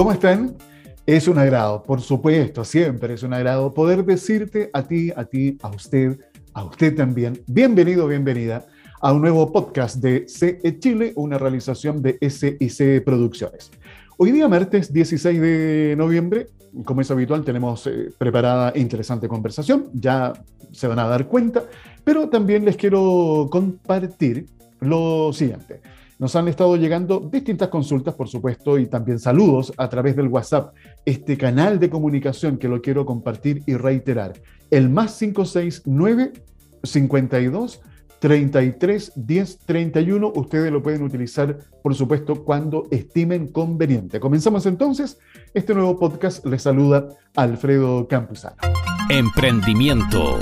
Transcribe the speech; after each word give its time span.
¿Cómo 0.00 0.12
están? 0.12 0.56
Es 1.04 1.28
un 1.28 1.36
agrado, 1.36 1.82
por 1.82 2.00
supuesto, 2.00 2.64
siempre 2.64 3.12
es 3.12 3.22
un 3.22 3.34
agrado 3.34 3.74
poder 3.74 4.02
decirte 4.02 4.70
a 4.72 4.82
ti, 4.82 5.12
a 5.14 5.26
ti, 5.26 5.58
a 5.60 5.68
usted, 5.68 6.18
a 6.54 6.64
usted 6.64 6.96
también, 6.96 7.42
bienvenido, 7.46 8.08
bienvenida 8.08 8.64
a 9.02 9.12
un 9.12 9.20
nuevo 9.20 9.52
podcast 9.52 9.96
de 9.96 10.24
CE 10.26 10.78
Chile, 10.78 11.12
una 11.16 11.36
realización 11.36 12.00
de 12.00 12.16
SIC 12.18 13.04
Producciones. 13.04 13.72
Hoy 14.16 14.32
día, 14.32 14.48
martes 14.48 14.90
16 14.90 15.38
de 15.38 15.94
noviembre, 15.98 16.46
como 16.86 17.02
es 17.02 17.10
habitual, 17.10 17.44
tenemos 17.44 17.86
eh, 17.86 18.08
preparada 18.16 18.72
interesante 18.76 19.28
conversación, 19.28 19.90
ya 19.92 20.32
se 20.72 20.86
van 20.86 20.98
a 20.98 21.08
dar 21.08 21.26
cuenta, 21.26 21.64
pero 22.04 22.30
también 22.30 22.64
les 22.64 22.78
quiero 22.78 23.48
compartir 23.50 24.46
lo 24.80 25.30
siguiente. 25.34 25.82
Nos 26.20 26.36
han 26.36 26.48
estado 26.48 26.76
llegando 26.76 27.18
distintas 27.18 27.70
consultas, 27.70 28.14
por 28.14 28.28
supuesto, 28.28 28.78
y 28.78 28.84
también 28.86 29.18
saludos 29.18 29.72
a 29.78 29.88
través 29.88 30.14
del 30.14 30.28
WhatsApp, 30.28 30.74
este 31.06 31.38
canal 31.38 31.80
de 31.80 31.88
comunicación 31.88 32.58
que 32.58 32.68
lo 32.68 32.82
quiero 32.82 33.06
compartir 33.06 33.62
y 33.66 33.72
reiterar. 33.72 34.34
El 34.70 34.90
más 34.90 35.18
569 35.18 36.34
52 36.82 37.80
33 38.18 39.12
10 39.16 39.58
31. 39.60 40.32
Ustedes 40.34 40.70
lo 40.70 40.82
pueden 40.82 41.04
utilizar, 41.04 41.56
por 41.82 41.94
supuesto, 41.94 42.44
cuando 42.44 42.86
estimen 42.90 43.48
conveniente. 43.48 44.20
Comenzamos 44.20 44.66
entonces. 44.66 45.18
Este 45.54 45.72
nuevo 45.72 45.98
podcast 45.98 46.44
les 46.44 46.60
saluda 46.60 47.08
Alfredo 47.34 48.06
Campuzano. 48.06 48.56
Emprendimiento. 49.08 50.38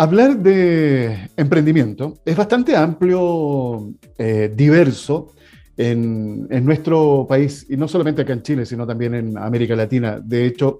Hablar 0.00 0.38
de 0.38 1.28
emprendimiento 1.36 2.14
es 2.24 2.36
bastante 2.36 2.76
amplio, 2.76 3.94
eh, 4.16 4.48
diverso 4.54 5.34
en, 5.76 6.46
en, 6.50 6.64
nuestro 6.64 7.26
país, 7.28 7.66
y 7.68 7.76
no 7.76 7.88
solamente 7.88 8.22
acá 8.22 8.32
en 8.32 8.42
Chile, 8.42 8.64
sino 8.64 8.86
también 8.86 9.16
en 9.16 9.36
América 9.36 9.74
Latina. 9.74 10.20
De 10.22 10.46
hecho, 10.46 10.78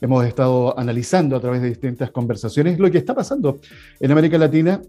hemos 0.00 0.24
estado 0.24 0.78
analizando 0.78 1.36
a 1.36 1.40
través 1.40 1.60
de 1.60 1.68
distintas 1.68 2.10
conversaciones 2.10 2.78
lo 2.78 2.90
que 2.90 2.96
está 2.96 3.14
pasando 3.14 3.60
en 4.00 4.10
América 4.10 4.38
Latina 4.38 4.80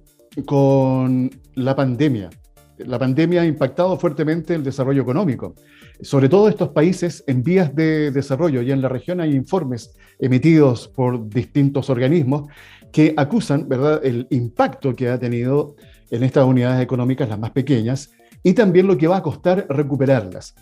con 0.45 1.30
la 1.55 1.75
pandemia. 1.75 2.30
La 2.77 2.97
pandemia 2.97 3.42
ha 3.42 3.45
impactado 3.45 3.97
fuertemente 3.97 4.55
el 4.55 4.64
desarrollo 4.64 5.02
económico, 5.02 5.53
sobre 6.02 6.30
todo 6.30 6.47
estos 6.47 6.69
países 6.69 7.25
en 7.27 7.44
vías 7.44 7.75
de 7.75 8.11
desarrollo. 8.11 8.61
Y 8.61 8.71
en 8.71 8.81
la 8.81 8.88
región 8.88 9.19
hay 9.19 9.33
informes 9.33 9.97
emitidos 10.19 10.88
por 10.88 11.27
distintos 11.27 11.89
organismos 11.89 12.47
que 12.95 13.13
acusan 13.17 13.67
¿verdad? 13.67 13.99
el 14.05 14.25
impacto 14.29 14.95
que 14.95 15.09
ha 15.09 15.19
tenido 15.19 15.75
en 16.09 16.23
estas 16.23 16.45
unidades 16.45 16.81
económicas, 16.81 17.27
las 17.27 17.37
más 17.37 17.52
pequeñas, 17.52 18.11
y 18.41 18.53
también 18.53 18.87
lo 18.87 18.97
que 18.97 19.05
va 19.05 19.17
a 19.17 19.21
costar 19.21 19.65
recuperarlas. 19.67 20.55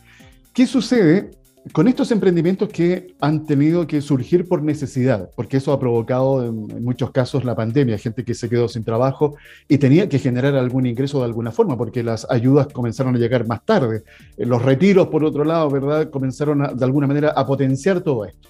¿Qué 0.52 0.66
sucede 0.66 1.30
con 1.74 1.88
estos 1.88 2.10
emprendimientos 2.10 2.70
que 2.70 3.14
han 3.22 3.46
tenido 3.46 3.86
que 3.86 4.02
surgir 4.02 4.48
por 4.48 4.64
necesidad? 4.64 5.30
Porque 5.36 5.58
eso 5.58 5.74
ha 5.74 5.80
provocado 5.80 6.44
en, 6.44 6.84
muchos 6.84 7.12
casos 7.12 7.46
la 7.46 7.54
pandemia, 7.54 8.00
gente 8.00 8.26
que 8.26 8.34
se 8.34 8.50
quedó 8.50 8.68
sin 8.68 8.84
trabajo 8.84 9.36
y 9.68 9.78
tenía 9.78 10.10
que 10.10 10.18
generar 10.18 10.56
algún 10.56 10.88
ingreso 10.88 11.20
de 11.20 11.26
alguna 11.26 11.52
forma, 11.52 11.78
porque 11.78 12.02
las 12.02 12.26
ayudas 12.32 12.66
comenzaron 12.74 13.16
a 13.16 13.20
llegar 13.20 13.46
más 13.46 13.64
tarde. 13.64 14.02
Eh, 14.38 14.48
los 14.48 14.64
retiros, 14.64 15.10
por 15.10 15.24
otro 15.24 15.44
lado, 15.44 15.70
¿verdad? 15.70 16.10
Comenzaron 16.10 16.76
de 16.76 16.84
alguna 16.84 17.06
manera 17.06 17.30
a 17.30 17.46
potenciar 17.46 18.02
todo 18.02 18.26
esto. 18.26 18.50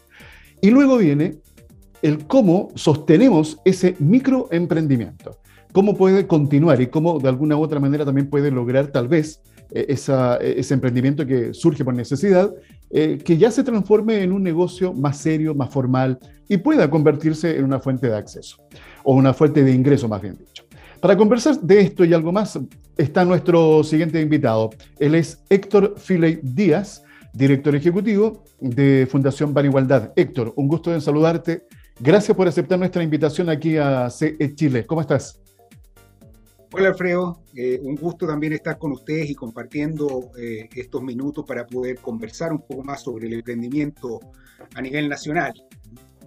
Y 0.61 0.69
luego 0.69 0.97
viene 0.97 1.39
el 2.03 2.27
cómo 2.27 2.69
sostenemos 2.75 3.59
ese 3.65 3.95
microemprendimiento, 3.97 5.39
cómo 5.71 5.95
puede 5.95 6.27
continuar 6.27 6.81
y 6.81 6.87
cómo 6.87 7.17
de 7.17 7.29
alguna 7.29 7.55
u 7.55 7.61
otra 7.61 7.79
manera 7.79 8.05
también 8.05 8.29
puede 8.29 8.51
lograr 8.51 8.87
tal 8.87 9.07
vez 9.07 9.41
eh, 9.71 9.85
ese 9.87 10.73
emprendimiento 10.73 11.25
que 11.25 11.53
surge 11.53 11.85
por 11.85 11.95
necesidad, 11.95 12.53
eh, 12.91 13.17
que 13.23 13.37
ya 13.37 13.49
se 13.49 13.63
transforme 13.63 14.21
en 14.21 14.33
un 14.33 14.43
negocio 14.43 14.93
más 14.93 15.17
serio, 15.17 15.55
más 15.55 15.73
formal 15.73 16.19
y 16.49 16.57
pueda 16.57 16.89
convertirse 16.89 17.57
en 17.57 17.63
una 17.63 17.79
fuente 17.79 18.07
de 18.07 18.17
acceso 18.17 18.57
o 19.03 19.15
una 19.15 19.33
fuente 19.33 19.63
de 19.63 19.71
ingreso, 19.71 20.09
más 20.09 20.21
bien 20.21 20.37
dicho. 20.37 20.65
Para 20.99 21.15
conversar 21.17 21.59
de 21.61 21.79
esto 21.79 22.03
y 22.03 22.13
algo 22.13 22.33
más 22.33 22.59
está 22.97 23.23
nuestro 23.23 23.83
siguiente 23.83 24.21
invitado. 24.21 24.71
Él 24.99 25.15
es 25.15 25.41
Héctor 25.49 25.95
Filey 25.97 26.39
Díaz, 26.43 27.03
director 27.33 27.75
ejecutivo 27.75 28.43
de 28.59 29.07
Fundación 29.09 29.53
Ban 29.53 29.65
Igualdad. 29.65 30.11
Héctor, 30.17 30.53
un 30.57 30.67
gusto 30.67 30.93
en 30.93 31.01
saludarte. 31.01 31.65
Gracias 31.99 32.35
por 32.35 32.47
aceptar 32.47 32.79
nuestra 32.79 33.03
invitación 33.03 33.49
aquí 33.49 33.77
a 33.77 34.09
CE 34.09 34.55
Chile. 34.55 34.85
¿Cómo 34.85 35.01
estás? 35.01 35.39
Hola 36.75 36.87
Alfredo, 36.87 37.39
eh, 37.55 37.79
un 37.83 37.95
gusto 37.95 38.25
también 38.25 38.53
estar 38.53 38.79
con 38.79 38.93
ustedes 38.93 39.29
y 39.29 39.35
compartiendo 39.35 40.31
eh, 40.35 40.67
estos 40.75 41.03
minutos 41.03 41.45
para 41.45 41.67
poder 41.67 41.99
conversar 41.99 42.51
un 42.51 42.61
poco 42.61 42.83
más 42.83 43.03
sobre 43.03 43.27
el 43.27 43.33
emprendimiento 43.33 44.19
a 44.73 44.81
nivel 44.81 45.07
nacional. 45.07 45.53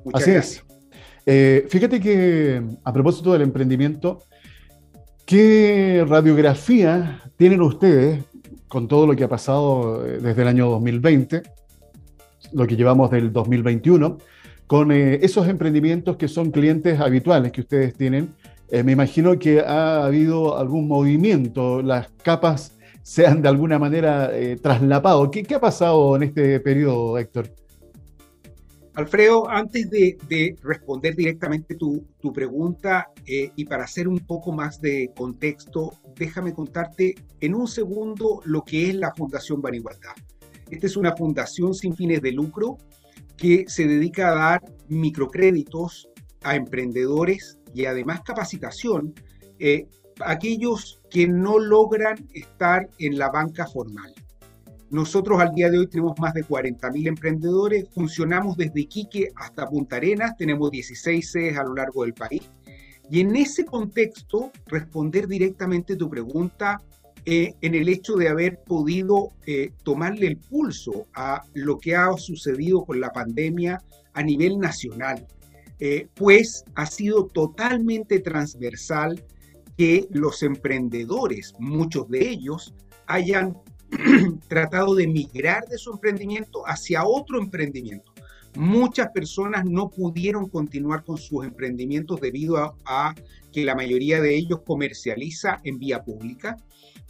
Muchas 0.05 0.23
Así 0.23 0.31
gracias. 0.31 0.57
es. 0.57 0.77
Eh, 1.27 1.67
fíjate 1.69 1.99
que 1.99 2.63
a 2.85 2.93
propósito 2.93 3.33
del 3.33 3.43
emprendimiento, 3.43 4.23
¿qué 5.25 6.05
radiografía 6.07 7.23
tienen 7.37 7.61
ustedes 7.61 8.23
con 8.69 8.87
todo 8.87 9.09
lo 9.09 9.17
que 9.17 9.25
ha 9.25 9.29
pasado 9.29 10.05
desde 10.05 10.43
el 10.43 10.47
año 10.47 10.71
2020, 10.71 11.43
lo 12.53 12.69
que 12.69 12.77
llevamos 12.77 13.11
del 13.11 13.33
2021? 13.33 14.17
Con 14.67 14.91
eh, 14.91 15.21
esos 15.23 15.49
emprendimientos 15.49 16.17
que 16.17 16.29
son 16.29 16.51
clientes 16.51 17.01
habituales 17.01 17.53
que 17.53 17.61
ustedes 17.61 17.95
tienen. 17.95 18.35
Eh, 18.69 18.83
me 18.83 18.93
imagino 18.93 19.39
que 19.39 19.61
ha 19.61 20.05
habido 20.05 20.59
algún 20.59 20.89
movimiento, 20.89 21.83
las 21.83 22.09
capas 22.23 22.77
se 23.03 23.27
han 23.27 23.41
de 23.41 23.49
alguna 23.49 23.79
manera 23.79 24.37
eh, 24.37 24.57
traslapado. 24.61 25.31
¿Qué, 25.31 25.47
ha 25.55 25.61
pasado 25.61 26.17
en 26.17 26.25
este 26.25 26.59
periodo, 26.59 27.17
Héctor? 27.17 27.49
Alfredo, 28.95 29.49
antes 29.49 29.89
de, 29.91 30.57
responder 30.63 31.15
directamente 31.15 31.75
tu, 31.77 32.05
tu 32.19 32.33
pregunta 32.33 33.11
y 33.27 33.65
para 33.67 33.85
hacer 33.85 34.09
un 34.09 34.21
poco 34.21 34.53
más 34.53 34.81
de 34.81 35.13
contexto, 35.15 35.93
déjame 36.17 36.55
contarte 36.55 37.15
en 37.41 37.55
un 37.55 37.69
segundo 37.69 38.41
lo 38.47 38.65
que 38.65 38.89
es 38.89 38.95
la 38.95 39.13
Fundación 39.15 39.61
Ban 39.61 39.75
Igualdad. 39.75 40.13
Esta 40.71 40.87
es 40.87 40.97
una 40.97 41.15
fundación 41.15 41.75
sin 41.75 41.95
fines 41.95 42.21
de 42.23 42.33
lucro 42.33 42.79
que 43.37 43.65
se 43.69 43.87
dedica 43.87 44.29
a 44.29 44.35
dar 44.35 44.63
microcréditos 44.89 46.09
a 46.43 46.57
emprendedores 46.57 47.59
y 47.75 47.87
además 47.87 48.23
capacitación 48.23 49.15
eh, 49.59 49.87
a 50.21 50.33
aquellos 50.33 51.03
que 51.11 51.29
no 51.29 51.59
logran 51.59 52.27
estar 52.33 52.89
en 52.99 53.19
la 53.19 53.31
banca 53.31 53.67
formal. 53.67 54.15
Nosotros 54.91 55.41
al 55.41 55.53
día 55.53 55.69
de 55.69 55.79
hoy 55.79 55.89
tenemos 55.89 56.19
más 56.21 56.33
de 56.33 56.45
40.000 56.45 57.09
emprendedores, 57.09 57.89
funcionamos 57.91 58.57
desde 58.57 58.83
Iquique 58.83 59.31
hasta 59.35 59.69
Punta 59.69 59.97
Arenas, 59.97 60.37
tenemos 60.37 60.71
16 60.71 61.29
sedes 61.29 61.59
a 61.59 61.65
lo 61.65 61.75
largo 61.75 62.05
del 62.05 62.15
país. 62.15 62.43
Y 63.11 63.21
en 63.21 63.35
ese 63.35 63.65
contexto, 63.65 64.53
responder 64.67 65.27
directamente 65.27 65.97
tu 65.97 66.09
pregunta 66.09 66.81
eh, 67.29 67.57
en 67.61 67.75
el 67.75 67.89
hecho 67.89 68.15
de 68.15 68.29
haber 68.29 68.63
podido 68.63 69.33
eh, 69.47 69.73
tomarle 69.83 70.29
el 70.29 70.37
pulso 70.37 71.09
a 71.13 71.43
lo 71.55 71.77
que 71.79 71.97
ha 71.97 72.17
sucedido 72.17 72.85
con 72.85 73.01
la 73.01 73.11
pandemia 73.11 73.83
a 74.15 74.23
nivel 74.23 74.61
nacional, 74.61 75.27
eh, 75.81 76.07
pues 76.15 76.65
ha 76.77 76.87
sido 76.87 77.27
totalmente 77.27 78.21
transversal 78.21 79.25
que 79.77 80.07
los 80.13 80.45
emprendedores, 80.45 81.53
muchos 81.59 82.09
de 82.09 82.29
ellos, 82.29 82.73
hayan 83.09 83.59
tratado 84.49 84.95
de 84.95 85.09
migrar 85.09 85.67
de 85.67 85.79
su 85.79 85.95
emprendimiento 85.95 86.63
hacia 86.65 87.05
otro 87.05 87.41
emprendimiento. 87.41 88.13
Muchas 88.55 89.09
personas 89.09 89.65
no 89.65 89.91
pudieron 89.91 90.49
continuar 90.49 91.03
con 91.03 91.19
sus 91.19 91.45
emprendimientos 91.45 92.21
debido 92.21 92.77
a 92.85 93.15
que 93.53 93.65
la 93.65 93.75
mayoría 93.75 94.21
de 94.21 94.37
ellos 94.37 94.61
comercializa 94.65 95.61
en 95.65 95.81
vía 95.81 96.05
pública 96.05 96.57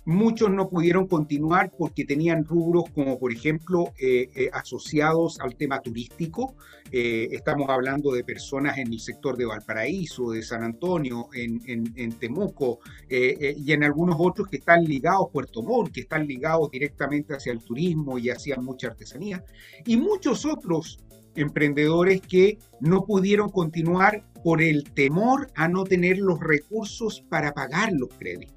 Muchos 0.07 0.53
no 0.53 0.69
pudieron 0.69 1.09
continuar 1.09 1.73
porque 1.77 2.05
tenían 2.05 2.45
rubros 2.45 2.85
como, 2.95 3.19
por 3.19 3.33
ejemplo, 3.33 3.93
eh, 3.99 4.31
eh, 4.37 4.51
asociados 4.53 5.41
al 5.41 5.57
tema 5.57 5.81
turístico. 5.81 6.55
Eh, 6.93 7.31
estamos 7.33 7.69
hablando 7.69 8.13
de 8.13 8.23
personas 8.23 8.79
en 8.79 8.93
el 8.93 9.01
sector 9.01 9.37
de 9.37 9.47
Valparaíso, 9.47 10.31
de 10.31 10.43
San 10.43 10.63
Antonio, 10.63 11.27
en, 11.35 12.13
Temuco 12.21 12.79
y 13.11 13.73
en 13.73 13.83
algunos 13.83 14.15
otros 14.21 14.47
que 14.47 14.59
están 14.59 14.85
ligados, 14.85 15.27
Puerto 15.33 15.61
Montt, 15.65 15.91
que 15.91 16.03
están 16.03 16.25
ligados 16.25 16.71
directamente 16.71 17.35
hacia 17.35 17.51
el 17.51 17.59
turismo 17.59 18.17
y 18.17 18.31
hacia 18.31 18.59
mucha 18.59 18.87
artesanía. 18.87 19.43
Y 19.87 19.97
muchos 19.97 20.47
otros 20.47 21.01
emprendedores 21.35 22.21
que 22.21 22.59
no 22.81 23.05
pudieron 23.05 23.49
continuar 23.49 24.25
por 24.45 24.63
el 24.63 24.85
temor 24.85 25.49
a 25.57 25.67
no 25.67 25.83
tener 25.83 26.19
los 26.19 26.39
recursos 26.39 27.25
para 27.29 27.53
pagar 27.53 27.93
los 27.93 28.11
créditos. 28.17 28.56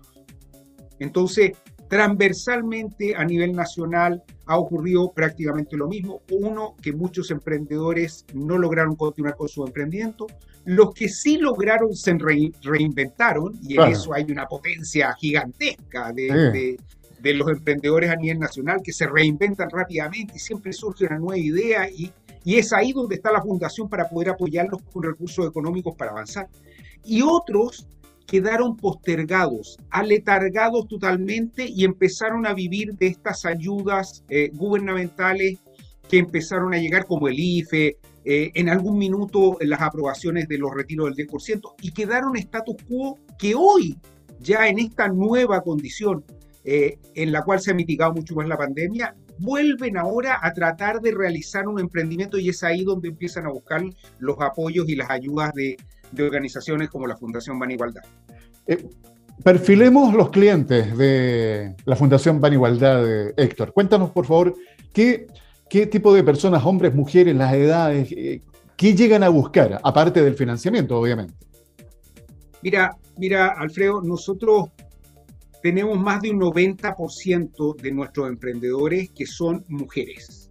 Entonces, 1.00 1.52
transversalmente 1.90 3.16
a 3.16 3.26
nivel 3.26 3.54
nacional 3.54 4.24
ha 4.46 4.58
ocurrido 4.58 5.12
prácticamente 5.12 5.76
lo 5.76 5.88
mismo. 5.88 6.22
Uno, 6.32 6.76
que 6.82 6.94
muchos 6.94 7.32
emprendedores 7.32 8.26
no 8.34 8.58
lograron 8.58 8.96
continuar 8.96 9.36
con 9.36 9.50
su 9.50 9.66
emprendimiento. 9.66 10.28
Los 10.66 10.94
que 10.94 11.10
sí 11.10 11.38
lograron 11.38 11.96
se 11.96 12.16
reinventaron 12.62 13.58
y 13.64 13.80
en 13.80 13.90
eso 13.90 14.14
hay 14.14 14.26
una 14.30 14.46
potencia 14.46 15.14
gigantesca 15.14 16.12
de, 16.14 16.78
de 17.22 17.34
los 17.34 17.50
emprendedores 17.50 18.10
a 18.10 18.16
nivel 18.16 18.40
nacional 18.40 18.82
que 18.84 18.94
se 18.94 19.08
reinventan 19.08 19.70
rápidamente 19.70 20.34
y 20.36 20.40
siempre 20.40 20.74
surge 20.74 21.06
una 21.06 21.18
nueva 21.18 21.38
idea 21.38 21.90
y, 21.90 22.12
y 22.44 22.56
es 22.58 22.72
ahí 22.74 22.94
donde 22.94 23.16
está 23.16 23.32
la 23.32 23.42
fundación 23.42 23.90
para 23.90 24.08
poder 24.08 24.30
apoyarlos 24.30 24.82
con 24.94 25.04
recursos 25.04 25.48
económicos 25.48 25.96
para 25.96 26.12
avanzar. 26.12 26.48
Y 27.04 27.22
otros 27.22 27.88
quedaron 28.30 28.78
postergados, 28.78 29.78
aletargados 29.90 30.88
totalmente 30.88 31.66
y 31.66 31.84
empezaron 31.84 32.46
a 32.46 32.54
vivir 32.54 32.94
de 32.94 33.08
estas 33.08 33.46
ayudas 33.46 34.24
eh, 34.30 34.52
gubernamentales 34.54 35.58
que 36.08 36.20
empezaron 36.20 36.74
a 36.74 36.78
llegar 36.78 37.06
como 37.06 37.28
el 37.28 37.40
IFE, 37.40 37.98
eh, 38.26 38.52
en 38.54 38.70
algún 38.70 38.98
minuto 38.98 39.58
las 39.62 39.82
aprobaciones 39.82 40.48
de 40.48 40.58
los 40.58 40.72
retiros 40.74 41.16
del 41.16 41.28
10% 41.28 41.74
y 41.82 41.92
quedaron 41.92 42.36
status 42.38 42.76
quo 42.88 43.18
que 43.38 43.56
hoy, 43.56 43.98
ya 44.40 44.68
en 44.68 44.78
esta 44.78 45.08
nueva 45.08 45.62
condición 45.62 46.24
eh, 46.64 47.00
en 47.16 47.32
la 47.32 47.42
cual 47.44 47.60
se 47.60 47.72
ha 47.72 47.74
mitigado 47.74 48.14
mucho 48.14 48.36
más 48.36 48.48
la 48.48 48.58
pandemia, 48.58 49.16
vuelven 49.40 49.98
ahora 49.98 50.38
a 50.42 50.54
tratar 50.54 51.00
de 51.00 51.12
realizar 51.12 51.68
un 51.68 51.80
emprendimiento 51.80 52.38
y 52.38 52.50
es 52.50 52.62
ahí 52.64 52.84
donde 52.84 53.08
empiezan 53.08 53.46
a 53.46 53.50
buscar 53.50 53.82
los 54.20 54.36
apoyos 54.42 54.88
y 54.90 54.96
las 54.96 55.10
ayudas 55.10 55.54
de, 55.54 55.78
de 56.12 56.24
organizaciones 56.24 56.90
como 56.90 57.08
la 57.08 57.18
Fundación 57.18 57.60
Ban 57.60 57.72
Igualdad. 57.72 58.04
Eh, 58.68 58.88
perfilemos 59.44 60.14
los 60.14 60.30
clientes 60.30 60.98
de 60.98 61.76
la 61.86 61.96
Fundación 61.96 62.40
Ban 62.40 62.54
Igualdad, 62.54 63.30
Héctor. 63.38 63.74
Cuéntanos, 63.74 64.12
por 64.12 64.26
favor, 64.26 64.56
qué, 64.94 65.28
qué 65.70 65.86
tipo 65.86 66.14
de 66.14 66.24
personas, 66.24 66.66
hombres, 66.66 66.94
mujeres, 66.94 67.36
las 67.36 67.54
edades, 67.54 68.12
eh, 68.12 68.42
qué 68.76 68.96
llegan 68.96 69.24
a 69.24 69.30
buscar, 69.30 69.80
aparte 69.84 70.22
del 70.22 70.36
financiamiento, 70.36 71.00
obviamente. 71.00 71.34
Mira, 72.62 72.98
mira, 73.18 73.56
Alfredo, 73.58 74.02
nosotros 74.02 74.70
tenemos 75.62 76.00
más 76.00 76.22
de 76.22 76.32
un 76.32 76.40
90% 76.40 77.76
de 77.76 77.92
nuestros 77.92 78.30
emprendedores 78.30 79.10
que 79.12 79.26
son 79.26 79.66
mujeres. 79.68 80.50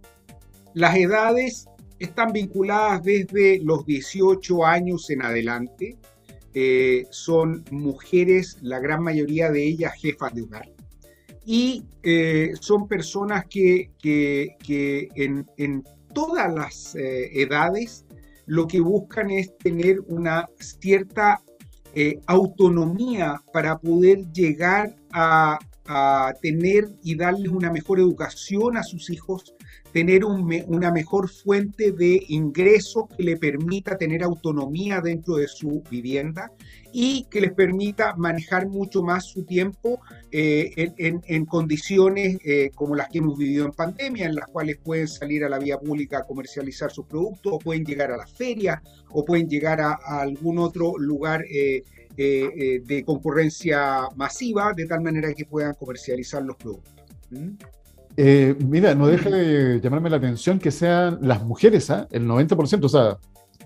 Las 0.73 0.95
edades 0.95 1.68
están 1.99 2.31
vinculadas 2.31 3.03
desde 3.03 3.59
los 3.59 3.85
18 3.85 4.65
años 4.65 5.09
en 5.09 5.21
adelante. 5.21 5.97
Eh, 6.53 7.05
son 7.11 7.63
mujeres, 7.71 8.57
la 8.61 8.79
gran 8.79 9.03
mayoría 9.03 9.51
de 9.51 9.63
ellas 9.67 9.93
jefas 9.93 10.33
de 10.33 10.43
hogar. 10.43 10.69
Y 11.45 11.83
eh, 12.03 12.53
son 12.59 12.87
personas 12.87 13.45
que, 13.47 13.91
en, 15.15 15.83
todas 16.13 16.53
las 16.53 16.95
eh, 16.95 17.41
edades 17.41 18.05
lo 18.45 18.67
que 18.67 18.79
buscan 18.79 19.29
es 19.29 19.55
tener 19.57 19.99
una 20.07 20.49
cierta 20.59 21.41
autonomía 22.27 23.41
para 23.51 23.77
poder 23.79 24.31
llegar 24.31 24.95
a, 25.11 25.59
a 25.89 26.33
tener 26.39 26.87
y 27.03 27.15
darles 27.15 27.51
una 27.51 27.71
mejor 27.71 27.99
educación 27.99 28.77
a 28.77 28.83
sus 28.83 29.09
hijos, 29.09 29.55
tener 29.91 30.23
una 30.23 30.91
mejor 30.91 31.29
fuente 31.29 31.91
de 31.91 32.23
ingresos 32.27 33.05
que 33.15 33.23
le 33.23 33.37
permita 33.37 33.97
tener 33.97 34.23
autonomía 34.23 35.01
dentro 35.01 35.35
de 35.35 35.47
su 35.47 35.83
vivienda 35.89 36.51
y 36.91 37.25
que 37.29 37.41
les 37.41 37.53
permita 37.53 38.15
manejar 38.15 38.67
mucho 38.67 39.01
más 39.01 39.25
su 39.25 39.43
tiempo 39.43 39.99
eh, 40.31 40.91
en, 40.97 41.45
condiciones 41.45 42.37
eh, 42.43 42.71
como 42.75 42.95
las 42.95 43.09
que 43.09 43.19
hemos 43.19 43.37
vivido 43.37 43.65
en 43.65 43.71
pandemia, 43.71 44.27
en 44.27 44.35
las 44.35 44.47
cuales 44.47 44.77
pueden 44.77 45.07
salir 45.07 45.43
a 45.43 45.49
la 45.49 45.59
vía 45.59 45.77
pública 45.79 46.19
a 46.19 46.23
comercializar 46.23 46.91
sus 46.91 47.05
productos, 47.05 47.53
o 47.53 47.59
pueden 47.59 47.83
llegar 47.83 48.11
a 48.11 48.17
la 48.17 48.27
feria, 48.27 48.81
o 49.11 49.25
pueden 49.25 49.47
llegar 49.47 49.81
a, 49.81 49.93
algún 50.21 50.59
otro 50.59 50.97
lugar 50.97 51.43
eh, 51.49 51.83
de 52.17 53.03
concurrencia 53.05 54.09
masiva, 54.15 54.73
de 54.75 54.85
tal 54.85 55.01
manera 55.01 55.33
que 55.33 55.45
puedan 55.45 55.73
comercializar 55.75 56.43
los 56.43 56.57
productos. 56.57 56.93
¿Mm? 57.31 57.53
Eh, 58.21 58.53
mira, 58.67 58.95
no 58.95 59.07
deja 59.07 59.29
de 59.29 59.79
llamarme 59.79 60.09
la 60.09 60.17
atención 60.17 60.59
que 60.59 60.71
sean 60.71 61.19
las 61.21 61.41
mujeres, 61.45 61.89
¿ah? 61.89 62.05
el 62.11 62.27
90%, 62.27 62.83
o 62.83 62.89
sea, 62.89 63.17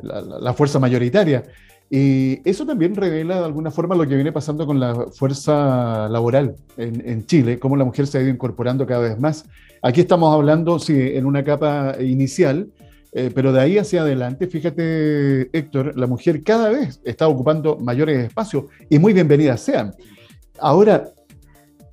la, 0.04 0.54
fuerza 0.54 0.78
mayoritaria. 0.78 1.44
Y 1.90 2.40
eso 2.48 2.64
también 2.64 2.94
revela 2.94 3.40
de 3.40 3.46
alguna 3.46 3.72
forma 3.72 3.96
lo 3.96 4.08
que 4.08 4.14
viene 4.14 4.32
pasando 4.32 4.68
con 4.68 4.80
la 4.80 5.08
fuerza 5.12 6.08
laboral 6.08 6.56
en, 6.78 7.26
Chile, 7.26 7.58
cómo 7.58 7.76
la 7.76 7.84
mujer 7.84 8.06
se 8.06 8.20
ha 8.20 8.22
ido 8.22 8.30
incorporando 8.30 8.86
cada 8.86 9.02
vez 9.02 9.20
más. 9.20 9.44
Aquí 9.82 10.02
estamos 10.02 10.32
hablando, 10.32 10.78
sí, 10.78 11.00
en 11.00 11.26
una 11.26 11.44
capa 11.44 11.96
inicial, 12.00 12.70
eh, 13.12 13.32
pero 13.34 13.54
de 13.54 13.60
ahí 13.60 13.80
hacia 13.80 14.02
adelante, 14.02 14.46
fíjate, 14.46 15.50
Héctor, 15.52 15.98
la 15.98 16.06
mujer 16.06 16.44
cada 16.44 16.70
vez 16.70 17.02
está 17.04 17.28
ocupando 17.28 17.80
mayores 17.80 18.28
espacios 18.28 18.66
y 18.88 19.00
muy 19.00 19.14
bienvenidas 19.14 19.62
sean. 19.62 19.96
Ahora, 20.60 21.12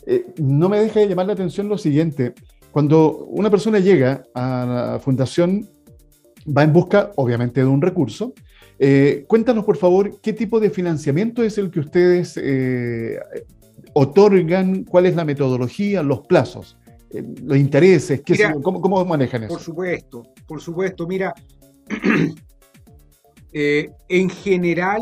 eh, 0.06 0.26
no 0.38 0.68
me 0.68 0.80
deja 0.80 1.00
de 1.00 1.08
llamar 1.08 1.26
la 1.26 1.32
atención 1.32 1.66
lo 1.66 1.78
siguiente. 1.78 2.34
Cuando 2.72 3.26
una 3.26 3.50
persona 3.50 3.78
llega 3.78 4.22
a 4.34 4.66
la 4.92 5.00
fundación, 5.00 5.68
va 6.46 6.62
en 6.62 6.72
busca, 6.72 7.12
obviamente, 7.16 7.60
de 7.60 7.66
un 7.66 7.82
recurso. 7.82 8.32
Eh, 8.78 9.24
cuéntanos, 9.26 9.64
por 9.64 9.76
favor, 9.76 10.20
qué 10.20 10.32
tipo 10.32 10.60
de 10.60 10.70
financiamiento 10.70 11.42
es 11.42 11.58
el 11.58 11.70
que 11.70 11.80
ustedes 11.80 12.38
eh, 12.42 13.18
otorgan, 13.92 14.84
cuál 14.84 15.06
es 15.06 15.16
la 15.16 15.24
metodología, 15.24 16.02
los 16.02 16.20
plazos, 16.26 16.78
los 17.42 17.58
intereses, 17.58 18.22
cómo, 18.62 19.04
manejan 19.04 19.44
eso. 19.44 19.54
Por 19.54 19.62
supuesto, 19.62 20.22
por 20.46 20.60
supuesto. 20.60 21.06
Mira, 21.06 21.34
en 23.52 24.30
general, 24.30 25.00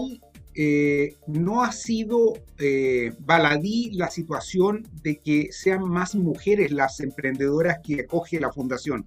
eh, 0.60 1.14
no 1.28 1.62
ha 1.62 1.70
sido 1.70 2.32
eh, 2.58 3.12
baladí 3.20 3.92
la 3.92 4.10
situación 4.10 4.88
de 5.04 5.18
que 5.18 5.52
sean 5.52 5.88
más 5.88 6.16
mujeres 6.16 6.72
las 6.72 6.98
emprendedoras 6.98 7.78
que 7.80 8.00
acoge 8.00 8.40
la 8.40 8.50
fundación. 8.50 9.06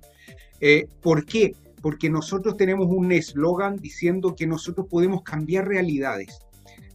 Eh, 0.62 0.88
¿Por 1.02 1.26
qué? 1.26 1.54
Porque 1.82 2.10
nosotros 2.10 2.56
tenemos 2.56 2.88
un 2.90 3.12
eslogan 3.12 3.76
diciendo 3.76 4.34
que 4.34 4.48
nosotros 4.48 4.88
podemos 4.90 5.24
cambiar 5.24 5.68
realidades. 5.68 6.40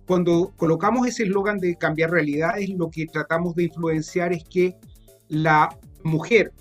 Cuando 0.07 0.55
colocamos 0.57 1.07
ese 1.07 1.25
eslogan 1.25 1.59
de 1.59 1.77
cambiar 1.77 2.11
realidades, 2.11 2.71
lo 2.71 2.89
que 2.89 3.05
tratamos 3.05 3.57
de 3.57 3.65
influenciar 3.65 4.33
es 4.33 4.43
que 4.45 4.75
la 5.29 5.69
mujer, 6.03 6.55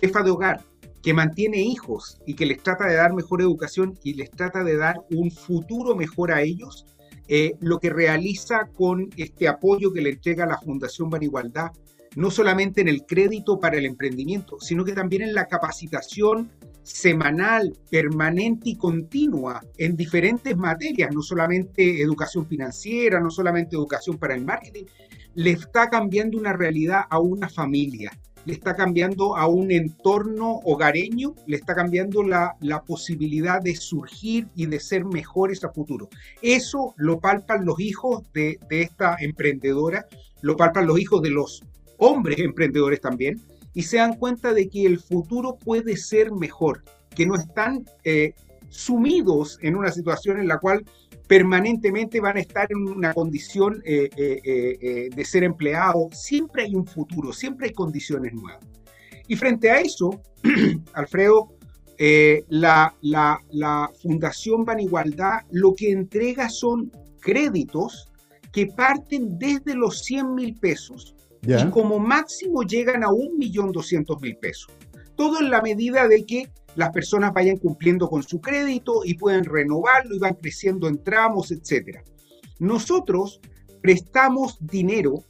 jefa 0.00 0.24
de 0.24 0.30
hogar, 0.32 0.64
que 1.02 1.14
mantiene 1.14 1.60
hijos 1.60 2.18
y 2.26 2.34
que 2.34 2.46
les 2.46 2.60
trata 2.64 2.88
de 2.88 2.96
dar 2.96 3.14
mejor 3.14 3.40
educación 3.40 3.96
y 4.02 4.14
les 4.14 4.28
trata 4.28 4.64
de 4.64 4.76
dar 4.76 4.96
un 5.12 5.30
futuro 5.30 5.94
mejor 5.94 6.32
a 6.32 6.42
ellos, 6.42 6.84
eh, 7.28 7.54
lo 7.60 7.78
que 7.78 7.90
realiza 7.90 8.68
con 8.74 9.10
este 9.16 9.48
apoyo 9.48 9.92
que 9.92 10.00
le 10.00 10.10
entrega 10.10 10.46
la 10.46 10.58
Fundación 10.58 11.10
Ban 11.10 11.22
Igualdad, 11.22 11.72
no 12.14 12.30
solamente 12.30 12.80
en 12.80 12.88
el 12.88 13.04
crédito 13.04 13.60
para 13.60 13.76
el 13.76 13.84
emprendimiento, 13.84 14.58
sino 14.60 14.84
que 14.84 14.92
también 14.92 15.22
en 15.22 15.34
la 15.34 15.46
capacitación 15.46 16.50
semanal, 16.82 17.76
permanente 17.90 18.70
y 18.70 18.76
continua 18.76 19.60
en 19.76 19.96
diferentes 19.96 20.56
materias, 20.56 21.10
no 21.12 21.20
solamente 21.20 22.00
educación 22.00 22.46
financiera, 22.46 23.20
no 23.20 23.30
solamente 23.30 23.76
educación 23.76 24.18
para 24.18 24.34
el 24.34 24.44
marketing, 24.44 24.84
le 25.34 25.50
está 25.50 25.90
cambiando 25.90 26.38
una 26.38 26.52
realidad 26.52 27.02
a 27.10 27.18
una 27.18 27.48
familia 27.48 28.12
le 28.46 28.52
está 28.52 28.74
cambiando 28.76 29.36
a 29.36 29.48
un 29.48 29.72
entorno 29.72 30.60
hogareño, 30.64 31.34
le 31.46 31.56
está 31.56 31.74
cambiando 31.74 32.22
la, 32.22 32.56
posibilidad 32.86 33.60
de 33.60 33.74
surgir 33.74 34.46
y 34.54 34.66
de 34.66 34.78
ser 34.78 35.04
mejores 35.04 35.64
a 35.64 35.70
futuro. 35.70 36.08
Eso 36.40 36.94
lo 36.96 37.18
palpan 37.18 37.64
los 37.64 37.80
hijos 37.80 38.22
de, 38.32 38.58
esta 38.70 39.16
emprendedora, 39.18 40.06
lo 40.40 40.56
palpan 40.56 40.86
los 40.86 41.00
hijos 41.00 41.22
de 41.22 41.30
los 41.30 41.62
hombres 41.98 42.38
emprendedores 42.38 43.00
también, 43.00 43.42
y 43.74 43.82
se 43.82 43.96
dan 43.96 44.14
cuenta 44.14 44.54
de 44.54 44.68
que 44.68 44.86
el 44.86 45.00
futuro 45.00 45.56
puede 45.56 45.96
ser 45.96 46.30
mejor, 46.30 46.84
que 47.14 47.26
no 47.26 47.34
están 47.34 47.84
eh, 48.04 48.32
sumidos 48.68 49.58
en 49.62 49.74
una 49.74 49.90
situación 49.90 50.38
en 50.38 50.48
la 50.48 50.58
cual 50.58 50.84
permanentemente 51.26 52.20
van 52.20 52.36
a 52.36 52.40
estar 52.40 52.68
en 52.70 52.88
una 52.88 53.12
condición 53.12 53.82
eh, 53.84 54.08
eh, 54.16 54.40
eh, 54.44 55.08
de 55.14 55.24
ser 55.24 55.44
empleado. 55.44 56.08
Siempre 56.12 56.64
hay 56.64 56.74
un 56.74 56.86
futuro, 56.86 57.32
siempre 57.32 57.68
hay 57.68 57.72
condiciones 57.72 58.32
nuevas. 58.32 58.64
Y 59.26 59.36
frente 59.36 59.70
a 59.70 59.80
eso, 59.80 60.20
Alfredo, 60.94 61.52
la, 62.48 62.94
la, 63.00 63.40
la, 63.50 63.90
Fundación 64.02 64.66
Ban 64.66 64.78
Igualdad 64.78 65.40
lo 65.50 65.74
que 65.74 65.90
entrega 65.90 66.50
son 66.50 66.92
créditos 67.20 68.12
que 68.52 68.66
parten 68.66 69.38
desde 69.38 69.74
los 69.74 70.04
100 70.04 70.34
mil 70.34 70.54
pesos 70.54 71.16
y 71.42 71.70
como 71.70 71.98
máximo 71.98 72.62
llegan 72.62 73.04
a 73.04 73.08
1.200.000 73.08 74.38
pesos. 74.38 74.72
Todo 75.16 75.40
en 75.40 75.50
la 75.50 75.62
medida 75.62 76.08
de 76.08 76.24
que 76.24 76.50
las 76.74 76.90
personas 76.90 77.32
vayan 77.32 77.56
cumpliendo 77.56 78.08
con 78.08 78.22
su 78.22 78.40
crédito 78.40 79.00
y 79.04 79.14
pueden 79.14 79.44
renovarlo 79.44 80.14
y 80.14 80.18
van 80.18 80.34
creciendo 80.34 80.88
en 80.88 81.02
tramos, 81.02 81.50
etc. 81.50 82.00
Nosotros 82.58 83.40
prestamos 83.80 84.58
dinero 84.60 85.24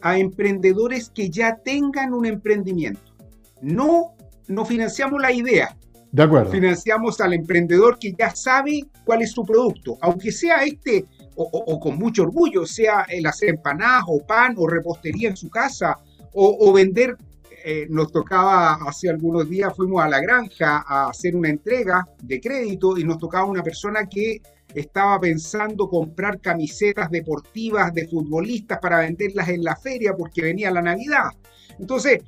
a 0.00 0.18
emprendedores 0.18 1.10
que 1.10 1.30
ya 1.30 1.56
tengan 1.56 2.12
un 2.12 2.26
emprendimiento. 2.26 3.12
No, 3.60 4.14
no 4.48 4.64
financiamos 4.64 5.20
la 5.20 5.32
idea. 5.32 5.76
De 6.10 6.22
acuerdo. 6.22 6.50
Financiamos 6.50 7.20
al 7.20 7.32
emprendedor 7.32 7.98
que 7.98 8.12
ya 8.18 8.34
sabe 8.34 8.84
cuál 9.04 9.22
es 9.22 9.32
su 9.32 9.44
producto, 9.44 9.96
aunque 10.02 10.30
sea 10.30 10.62
este 10.64 11.06
o, 11.34 11.80
con 11.80 11.96
mucho 11.96 12.24
orgullo, 12.24 12.66
sea 12.66 13.06
el 13.08 13.24
hacer 13.26 13.48
empanadas 13.50 14.04
o 14.06 14.24
pan 14.24 14.54
o 14.58 14.66
repostería 14.66 15.30
en 15.30 15.36
su 15.36 15.48
casa 15.48 15.98
o, 16.34 16.72
vender. 16.72 17.16
Eh, 17.64 17.86
nos 17.88 18.10
tocaba 18.10 18.74
hace 18.88 19.08
algunos 19.08 19.48
días, 19.48 19.72
fuimos 19.76 20.02
a 20.02 20.08
la 20.08 20.20
granja 20.20 20.84
a 20.86 21.10
hacer 21.10 21.36
una 21.36 21.48
entrega 21.48 22.04
de 22.20 22.40
crédito 22.40 22.98
y 22.98 23.04
nos 23.04 23.18
tocaba 23.18 23.44
una 23.44 23.62
persona 23.62 24.06
que 24.06 24.42
estaba 24.74 25.20
pensando 25.20 25.88
comprar 25.88 26.40
camisetas 26.40 27.10
deportivas 27.10 27.92
de 27.94 28.08
futbolistas 28.08 28.80
para 28.80 29.00
venderlas 29.00 29.48
en 29.48 29.62
la 29.62 29.76
feria 29.76 30.14
porque 30.16 30.42
venía 30.42 30.72
la 30.72 30.82
Navidad. 30.82 31.30
Entonces, 31.78 32.22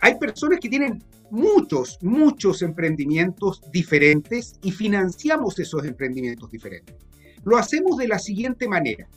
hay 0.00 0.18
personas 0.18 0.60
que 0.60 0.68
tienen 0.70 1.04
muchos, 1.30 1.98
muchos 2.00 2.62
emprendimientos 2.62 3.60
diferentes 3.70 4.54
y 4.62 4.70
financiamos 4.70 5.58
esos 5.58 5.84
emprendimientos 5.84 6.50
diferentes. 6.50 6.96
Lo 7.44 7.58
hacemos 7.58 7.98
de 7.98 8.08
la 8.08 8.18
siguiente 8.18 8.66
manera. 8.66 9.08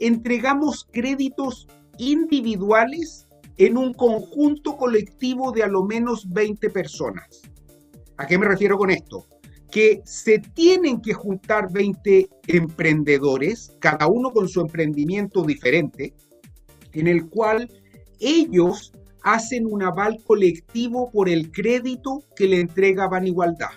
Entregamos 0.00 0.86
créditos 0.90 1.68
individuales 1.98 3.25
en 3.58 3.76
un 3.76 3.94
conjunto 3.94 4.76
colectivo 4.76 5.52
de 5.52 5.62
a 5.62 5.68
lo 5.68 5.84
menos 5.84 6.30
20 6.30 6.70
personas. 6.70 7.42
¿A 8.16 8.26
qué 8.26 8.38
me 8.38 8.46
refiero 8.46 8.76
con 8.78 8.90
esto? 8.90 9.26
Que 9.70 10.00
se 10.04 10.38
tienen 10.38 11.00
que 11.00 11.12
juntar 11.12 11.72
20 11.72 12.28
emprendedores, 12.48 13.72
cada 13.78 14.06
uno 14.06 14.30
con 14.30 14.48
su 14.48 14.60
emprendimiento 14.60 15.42
diferente, 15.42 16.14
en 16.92 17.06
el 17.06 17.28
cual 17.28 17.70
ellos 18.20 18.92
hacen 19.22 19.66
un 19.66 19.82
aval 19.82 20.22
colectivo 20.24 21.10
por 21.10 21.28
el 21.28 21.50
crédito 21.50 22.22
que 22.34 22.46
le 22.46 22.60
entrega 22.60 23.08
Ban 23.08 23.26
Igualdad. 23.26 23.70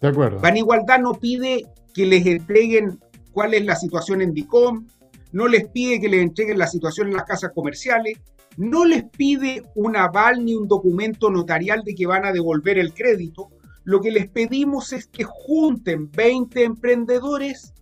De 0.00 0.08
acuerdo. 0.08 0.40
Ban 0.40 0.56
Igualdad 0.56 1.00
no 1.00 1.14
pide 1.14 1.66
que 1.92 2.06
les 2.06 2.26
entreguen 2.26 2.98
cuál 3.32 3.54
es 3.54 3.64
la 3.64 3.76
situación 3.76 4.22
en 4.22 4.32
DICOM, 4.32 4.86
no 5.32 5.48
les 5.48 5.68
pide 5.68 6.00
que 6.00 6.08
les 6.08 6.22
entreguen 6.22 6.58
la 6.58 6.66
situación 6.66 7.08
en 7.08 7.14
las 7.14 7.24
casas 7.24 7.50
comerciales, 7.54 8.18
no 8.56 8.84
les 8.84 9.04
pide 9.04 9.62
un 9.74 9.96
aval 9.96 10.44
ni 10.44 10.54
un 10.54 10.68
documento 10.68 11.30
notarial 11.30 11.82
de 11.84 11.94
que 11.94 12.06
van 12.06 12.24
a 12.24 12.32
devolver 12.32 12.78
el 12.78 12.94
crédito. 12.94 13.48
Lo 13.84 14.00
que 14.00 14.10
les 14.10 14.28
pedimos 14.28 14.92
es 14.92 15.06
que 15.06 15.24
junten 15.24 16.10
20 16.10 16.64
emprendedores 16.64 17.72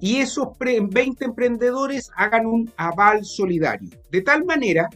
y 0.00 0.16
esos 0.16 0.48
20 0.58 1.24
emprendedores 1.24 2.10
hagan 2.16 2.46
un 2.46 2.70
aval 2.76 3.24
solidario. 3.24 3.90
De 4.10 4.22
tal 4.22 4.44
manera 4.44 4.88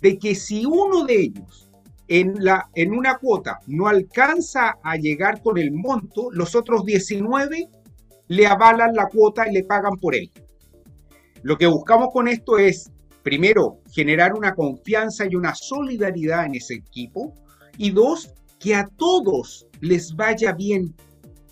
de 0.00 0.18
que 0.18 0.34
si 0.34 0.64
uno 0.64 1.04
de 1.04 1.20
ellos 1.20 1.68
en, 2.06 2.42
la, 2.42 2.70
en 2.74 2.92
una 2.92 3.18
cuota 3.18 3.60
no 3.66 3.88
alcanza 3.88 4.78
a 4.82 4.96
llegar 4.96 5.42
con 5.42 5.58
el 5.58 5.72
monto, 5.72 6.30
los 6.30 6.54
otros 6.54 6.84
19 6.84 7.68
le 8.28 8.46
avalan 8.46 8.94
la 8.94 9.08
cuota 9.08 9.48
y 9.48 9.52
le 9.52 9.64
pagan 9.64 9.96
por 10.00 10.14
él. 10.14 10.30
Lo 11.42 11.56
que 11.56 11.66
buscamos 11.66 12.08
con 12.12 12.28
esto 12.28 12.58
es, 12.58 12.90
primero, 13.28 13.82
generar 13.92 14.32
una 14.32 14.54
confianza 14.54 15.26
y 15.26 15.36
una 15.36 15.54
solidaridad 15.54 16.46
en 16.46 16.54
ese 16.54 16.76
equipo, 16.76 17.34
y 17.76 17.90
dos, 17.90 18.32
que 18.58 18.74
a 18.74 18.88
todos 18.96 19.66
les 19.82 20.16
vaya 20.16 20.52
bien, 20.52 20.94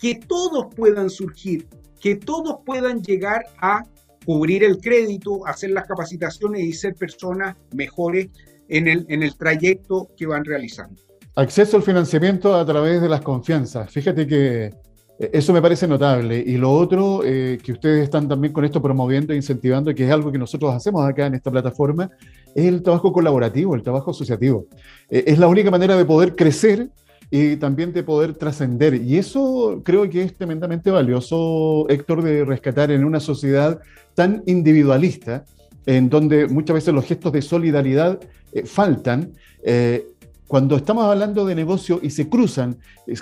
que 0.01 0.15
todos 0.27 0.75
puedan 0.75 1.11
surgir, 1.11 1.69
que 2.01 2.17
todos 2.17 2.61
puedan 2.65 3.03
llegar 3.03 3.45
a 3.61 3.83
cubrir 4.25 4.65
el 4.65 4.79
crédito, 4.79 5.47
hacer 5.47 5.73
las 5.73 5.87
capacitaciones 5.87 6.63
y 6.63 6.73
ser 6.73 6.95
personas 6.95 7.55
mejores 7.75 8.29
en 8.69 8.89
el, 8.89 9.05
en 9.11 9.23
el 9.23 9.37
trayecto 9.37 10.09
que 10.17 10.27
van 10.27 10.47
realizando. 10.47 11.03
Acceso 11.35 11.77
al 11.77 11.83
financiamiento 11.83 12.55
a 12.55 12.65
través 12.65 13.03
de 13.03 13.09
las 13.11 13.21
confianzas. 13.21 13.93
Fíjate 13.93 14.27
que 14.27 14.71
eso 15.19 15.53
me 15.53 15.63
parece 15.63 15.87
notable. 15.89 16.43
Y 16.47 16.57
lo 16.57 16.73
otro 16.73 17.23
eh, 17.25 17.59
que 17.63 17.73
ustedes 17.73 18.05
están 18.05 18.29
también 18.29 18.53
con 18.53 18.65
esto 18.65 18.83
promoviendo 18.83 19.33
e 19.33 19.37
incentivando, 19.37 19.95
que 19.95 20.05
es 20.05 20.11
algo 20.11 20.31
que 20.31 20.39
nosotros 20.39 20.75
hacemos 20.75 21.07
acá 21.09 21.27
en 21.27 21.35
esta 21.35 21.51
plataforma, 21.51 22.11
es 22.55 22.67
el 22.67 22.83
trabajo 22.83 23.13
colaborativo, 23.13 23.75
el 23.75 23.83
trabajo 23.83 24.11
asociativo. 24.11 24.67
Eh, 25.11 25.25
es 25.27 25.39
la 25.39 25.49
única 25.49 25.71
manera 25.71 25.97
de 25.97 26.05
poder 26.05 26.35
crecer 26.37 26.89
y 27.31 27.57
también 27.57 27.93
de 27.93 28.03
poder 28.03 28.35
trascender. 28.35 28.95
Y 28.95 29.17
eso 29.17 29.81
creo 29.85 30.09
que 30.09 30.23
es 30.23 30.37
tremendamente 30.37 30.91
valioso, 30.91 31.89
Héctor, 31.89 32.23
de 32.23 32.45
rescatar 32.45 32.91
en 32.91 33.05
una 33.05 33.21
sociedad 33.21 33.81
tan 34.15 34.43
individualista, 34.47 35.45
en 35.87 36.09
donde 36.09 36.47
muchas 36.49 36.75
veces 36.75 36.95
los 36.95 37.05
gestos 37.05 37.33
de 37.33 37.43
solidaridad 37.43 38.21
eh, 38.53 38.65
faltan. 38.65 39.33
Eh, 39.63 40.07
cuando 40.47 40.77
estamos 40.77 41.05
hablando 41.05 41.45
de 41.45 41.55
negocio 41.55 41.99
y 42.03 42.11
se 42.11 42.29
cruzan, 42.29 42.77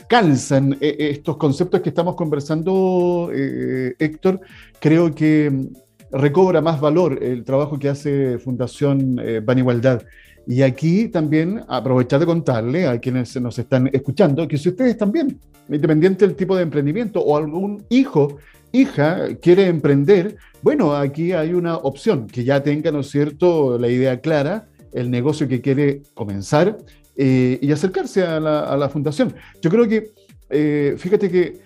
calzan 0.09 0.77
eh, 0.81 0.97
estos 0.99 1.37
conceptos 1.37 1.81
que 1.81 1.89
estamos 1.89 2.15
conversando, 2.17 3.31
Héctor, 3.33 4.41
creo 4.79 5.15
que 5.15 5.51
mm, 5.51 6.19
recobra 6.19 6.61
más 6.61 6.81
valor 6.81 7.23
el 7.23 7.45
trabajo 7.45 7.79
que 7.79 7.89
hace 7.89 8.39
Fundación 8.39 9.21
Ban 9.45 9.59
Igualdad. 9.59 10.03
Y 10.47 10.63
aquí 10.63 11.09
también 11.09 11.63
aprovechar 11.69 12.21
de 12.21 12.27
contarle 12.27 12.87
a 12.87 12.99
quienes 12.99 13.41
nos 13.41 13.59
están 13.59 13.89
escuchando 13.93 14.47
que 14.47 14.59
si 14.59 14.69
ustedes 14.69 14.99
también, 14.99 15.39
independiente 15.69 16.27
del 16.27 16.37
tipo 16.37 16.55
de 16.55 16.63
emprendimiento 16.63 17.21
o 17.21 17.37
algún 17.37 17.85
hijo, 17.89 18.37
hija 18.71 19.37
quiere 19.41 19.69
emprender, 19.69 20.37
bueno, 20.63 20.95
aquí 20.95 21.33
hay 21.33 21.55
una 21.55 21.77
opción, 21.77 22.27
que 22.27 22.45
ya 22.45 22.63
tenga, 22.63 22.91
¿no 22.91 23.01
es 23.01 23.11
cierto?, 23.11 23.79
la 23.79 23.89
idea 23.89 24.21
clara, 24.21 24.67
el 24.93 25.11
negocio 25.11 25.49
que 25.49 25.61
quiere 25.61 26.03
comenzar 26.15 26.77
eh, 27.17 27.59
y 27.61 27.71
acercarse 27.71 28.23
a 28.23 28.41
la, 28.41 28.89
fundación. 28.89 29.35
Yo 29.61 29.71
creo 29.71 29.89
que, 29.89 30.13
eh, 30.51 30.95
fíjate 30.99 31.31
que 31.31 31.43
eh, 31.43 31.61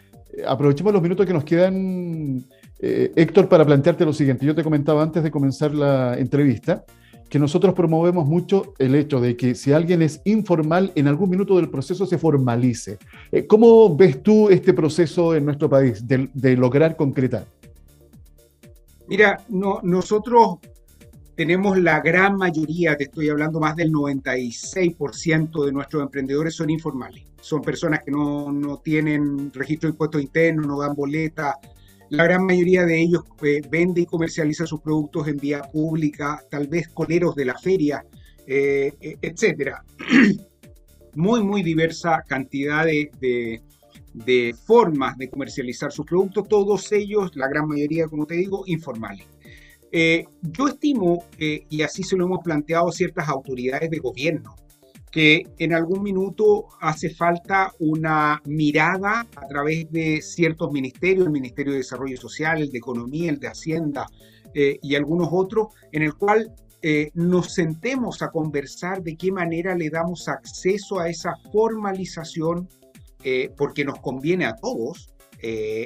aprovechemos 0.47 0.93
los 0.93 1.03
minutos 1.03 1.27
que 1.27 1.33
nos 1.33 1.45
quedan, 1.45 2.45
Héctor, 2.81 3.49
para 3.49 3.65
plantearte 3.65 4.05
lo 4.05 4.13
siguiente. 4.13 4.47
Yo 4.47 4.55
te 4.55 4.63
comentaba 4.63 5.03
antes 5.03 5.23
de 5.23 5.31
comenzar 5.31 5.75
la 5.75 6.17
entrevista 6.17 6.85
que 7.29 7.39
nosotros 7.39 7.75
promovemos 7.75 8.27
mucho 8.27 8.73
el 8.79 8.95
hecho 8.95 9.21
de 9.21 9.37
que 9.37 9.55
si 9.55 9.73
alguien 9.73 10.01
es 10.01 10.23
informal, 10.25 10.93
en 10.95 11.09
algún 11.09 11.29
minuto 11.29 11.57
del 11.57 11.69
proceso 11.69 12.07
se 12.07 12.17
formalice. 12.17 12.99
¿Cómo 13.49 13.95
ves 13.95 14.23
tú 14.23 14.49
este 14.49 14.73
proceso 14.73 15.35
en 15.35 15.45
nuestro 15.45 15.69
país 15.69 16.07
de, 16.07 16.57
lograr 16.57 16.97
concretar? 16.97 17.47
Mira, 19.09 19.45
no, 19.49 19.81
nosotros 19.83 20.59
tenemos 21.39 21.79
la 21.79 22.01
gran 22.01 22.37
mayoría, 22.37 22.97
te 22.97 23.05
estoy 23.05 23.29
hablando 23.29 23.61
más 23.61 23.77
del 23.77 23.93
96% 23.93 25.65
de 25.65 25.71
nuestros 25.71 26.03
emprendedores 26.03 26.57
son 26.57 26.69
informales. 26.69 27.23
Son 27.41 27.63
personas 27.63 28.01
que 28.05 28.11
no, 28.11 28.51
no 28.51 28.79
tienen 28.79 29.53
registro 29.53 29.87
de 29.87 29.93
impuestos 29.93 30.21
internos, 30.21 30.67
no 30.67 30.81
dan 30.81 30.97
boleta, 30.97 31.55
la 32.11 32.25
gran 32.25 32.45
mayoría 32.45 32.85
de 32.85 33.01
ellos 33.01 33.23
eh, 33.43 33.61
vende 33.71 34.01
y 34.01 34.07
comercializa 34.07 34.67
sus 34.67 34.81
productos 34.81 35.29
en 35.29 35.37
vía 35.37 35.63
pública, 35.63 36.43
tal 36.51 36.67
vez 36.67 36.89
coleros 36.89 37.37
de 37.37 37.45
la 37.45 37.57
feria, 37.57 38.05
eh, 38.45 38.93
etcétera. 39.23 39.85
muy, 41.15 41.45
muy 41.45 41.63
diversa 41.63 42.25
cantidad 42.27 42.85
de, 42.85 43.63
formas 44.67 45.17
de 45.17 45.31
comercializar 45.31 45.93
sus 45.93 46.05
productos, 46.05 46.49
todos 46.49 46.91
ellos, 46.91 47.31
la 47.37 47.47
gran 47.47 47.69
mayoría, 47.69 48.09
como 48.09 48.27
te 48.27 48.35
digo, 48.35 48.65
informales. 48.67 49.29
Yo 49.91 50.69
estimo, 50.69 51.25
y 51.39 51.83
así 51.83 52.03
se 52.03 52.17
lo 52.17 52.27
hemos 52.27 52.41
planteado 52.45 52.93
ciertas 52.93 53.29
autoridades 53.29 53.91
de 53.91 53.99
gobierno, 53.99 54.55
que 55.11 55.45
en 55.59 55.73
algún 55.73 56.03
minuto 56.03 56.67
hace 56.81 57.11
falta 57.11 57.73
una 57.79 58.43
mirada 58.45 59.27
a 59.37 59.49
través 59.49 59.91
de 59.91 60.21
ciertos 60.21 60.71
ministerios, 60.71 61.27
el 61.27 61.33
Ministerio 61.33 61.73
de 61.73 61.79
Desarrollo 61.79 62.17
Social, 62.17 62.61
el 62.61 62.71
de 62.71 62.79
Economía, 62.79 63.31
el 63.31 63.39
de 63.39 63.49
Hacienda 63.49 64.07
eh, 64.55 64.79
y 64.83 64.95
algunos 64.95 65.29
otros, 65.33 65.69
en 65.93 66.03
el 66.03 66.15
cual 66.15 66.53
eh, 66.83 67.11
nos 67.15 67.55
sentemos 67.55 68.23
a 68.23 68.31
conversar 68.31 69.03
de 69.03 69.17
qué 69.17 69.33
manera 69.33 69.75
le 69.75 69.91
damos 69.91 70.29
acceso 70.29 71.01
a 71.01 71.09
esa 71.09 71.35
formalización, 71.53 72.69
eh, 73.25 73.51
porque 73.57 73.85
nos 73.85 74.01
conviene 74.01 74.45
a 74.47 74.55
todos, 74.55 75.11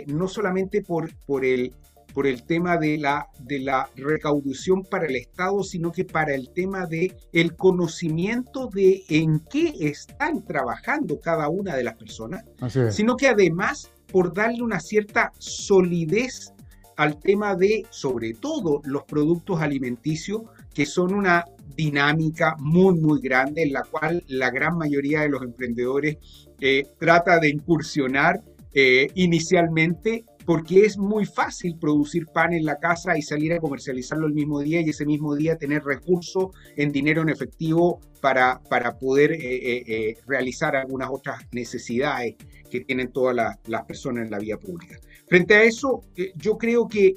no 0.07 0.29
solamente 0.29 0.83
por 0.83 1.45
el 1.45 1.75
por 2.14 2.26
el 2.26 2.45
tema 2.45 2.76
de 2.76 2.99
la, 2.99 3.28
de 3.40 3.61
la 3.61 3.88
recaudación 3.97 4.83
para 4.85 5.07
el 5.07 5.16
Estado, 5.16 5.62
sino 5.62 5.92
que 5.92 6.04
para 6.04 6.35
el 6.35 6.50
tema 6.52 6.87
de 6.87 7.14
el 7.33 7.57
conocimiento 7.57 8.69
de 8.69 9.02
en 9.09 9.40
qué 9.50 9.75
están 9.81 10.45
trabajando 10.45 11.21
cada 11.21 11.49
una 11.49 11.76
de 11.76 11.85
las 11.85 11.95
personas, 11.95 12.45
sino 12.90 13.16
que 13.16 13.28
además 13.28 13.90
por 14.11 14.35
darle 14.35 14.62
una 14.62 14.81
cierta 14.81 15.33
solidez 15.38 16.52
al 16.97 17.19
tema 17.19 17.57
de, 17.57 17.85
sobre 17.90 18.35
todo, 18.35 18.83
los 18.85 19.04
productos 19.04 19.61
alimenticios, 19.61 20.42
que 20.75 20.87
son 20.87 21.14
una 21.14 21.45
dinámica 21.75 22.54
muy, 22.59 22.95
muy 22.95 23.21
grande 23.21 23.62
en 23.62 23.73
la 23.73 23.83
cual 23.83 24.23
la 24.28 24.50
gran 24.50 24.76
mayoría 24.76 25.23
de 25.23 25.31
los 25.31 25.42
emprendedores 25.42 26.19
eh, 26.61 26.85
trata 26.99 27.38
de 27.38 27.49
incursionar 27.49 28.42
eh, 28.75 29.09
inicialmente 29.14 30.25
porque 30.45 30.85
es 30.85 30.99
muy 30.99 31.27
fácil 31.27 31.77
producir 31.79 32.27
pan 32.27 32.53
en 32.53 32.65
la 32.65 32.79
casa 32.79 33.17
y 33.17 33.23
salir 33.23 33.53
a 33.53 33.61
comercializarlo 33.61 34.27
el 34.27 34.35
mismo 34.35 34.61
día 34.61 34.81
y 34.81 34.91
ese 34.91 35.07
mismo 35.07 35.35
día 35.35 35.57
tener 35.57 35.85
recursos 35.85 36.51
en 36.77 36.93
dinero 36.93 37.23
en 37.23 37.29
efectivo 37.29 38.01
para, 38.21 38.61
para 38.71 38.99
poder 38.99 39.33
eh, 39.33 39.39
eh, 39.43 39.85
eh, 39.87 40.17
realizar 40.27 40.77
algunas 40.77 41.11
otras 41.11 41.43
necesidades 41.53 42.37
que 42.71 42.81
tienen 42.81 43.13
todas 43.13 43.57
las 43.67 43.85
personas 43.85 44.25
en 44.25 44.31
la 44.31 44.39
vía 44.39 44.57
pública. 44.57 44.99
Frente 45.29 45.55
a 45.55 45.63
eso, 45.63 46.03
yo 46.37 46.57
creo 46.57 46.89
que 46.89 47.15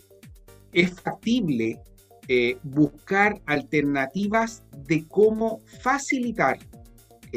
es 0.73 0.91
factible 0.91 1.79
buscar 2.63 3.39
alternativas 3.45 4.63
de 4.87 5.07
cómo 5.07 5.61
facilitar 5.81 6.57